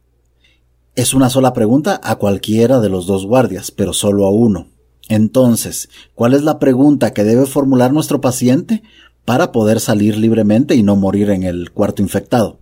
Es 0.95 1.15
una 1.15 1.29
sola 1.31 1.53
pregunta 1.53 2.01
a 2.03 2.15
cualquiera 2.15 2.79
de 2.79 2.89
los 2.89 3.07
dos 3.07 3.27
guardias, 3.27 3.73
pero 3.73 3.93
solo 3.93 4.25
a 4.25 4.31
uno. 4.31 4.69
Entonces, 5.09 5.88
¿cuál 6.14 6.34
es 6.34 6.42
la 6.42 6.59
pregunta 6.59 7.12
que 7.12 7.24
debe 7.24 7.46
formular 7.46 7.92
nuestro 7.92 8.20
paciente 8.20 8.82
para 9.24 9.52
poder 9.52 9.80
salir 9.80 10.16
libremente 10.16 10.74
y 10.74 10.82
no 10.82 10.96
morir 10.96 11.30
en 11.30 11.42
el 11.42 11.70
cuarto 11.70 12.02
infectado? 12.02 12.59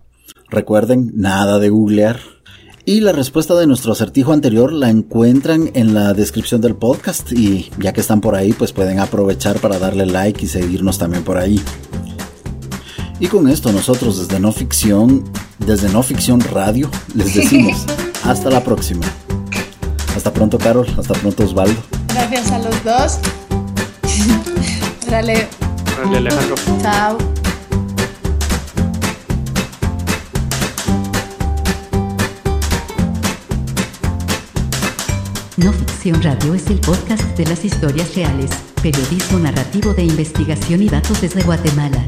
Recuerden, 0.49 1.11
nada 1.15 1.59
de 1.59 1.69
googlear. 1.69 2.19
Y 2.85 2.99
la 2.99 3.13
respuesta 3.13 3.55
de 3.55 3.65
nuestro 3.65 3.93
acertijo 3.93 4.33
anterior 4.33 4.73
la 4.73 4.89
encuentran 4.89 5.71
en 5.73 5.93
la 5.93 6.13
descripción 6.13 6.59
del 6.59 6.75
podcast 6.75 7.31
y 7.31 7.71
ya 7.79 7.93
que 7.93 8.01
están 8.01 8.19
por 8.19 8.35
ahí, 8.35 8.51
pues 8.51 8.73
pueden 8.73 8.99
aprovechar 8.99 9.59
para 9.59 9.79
darle 9.79 10.05
like 10.05 10.43
y 10.43 10.49
seguirnos 10.49 10.97
también 10.97 11.23
por 11.23 11.37
ahí. 11.37 11.61
Y 13.19 13.27
con 13.27 13.47
esto 13.47 13.71
nosotros 13.71 14.19
desde 14.19 14.41
No 14.41 14.51
Ficción, 14.51 15.23
desde 15.65 15.87
No 15.87 16.03
Ficción 16.03 16.41
Radio, 16.41 16.89
les 17.15 17.33
decimos 17.35 17.85
hasta 18.25 18.49
la 18.49 18.61
próxima. 18.65 19.05
Hasta 20.15 20.31
pronto 20.31 20.57
Carol, 20.57 20.87
hasta 20.97 21.13
pronto 21.15 21.43
Osvaldo. 21.43 21.81
Gracias 22.07 22.51
a 22.51 22.59
los 22.59 22.83
dos. 22.83 23.19
Dale. 25.09 25.47
Dale, 25.97 26.17
Alejandro. 26.17 26.55
Chao. 26.81 27.17
No 35.57 35.71
Ficción 35.71 36.21
Radio 36.21 36.53
es 36.53 36.67
el 36.67 36.79
podcast 36.79 37.23
de 37.37 37.45
las 37.45 37.63
historias 37.63 38.15
reales, 38.15 38.49
periodismo 38.81 39.39
narrativo 39.39 39.93
de 39.93 40.03
investigación 40.03 40.81
y 40.81 40.89
datos 40.89 41.21
desde 41.21 41.41
Guatemala. 41.43 42.03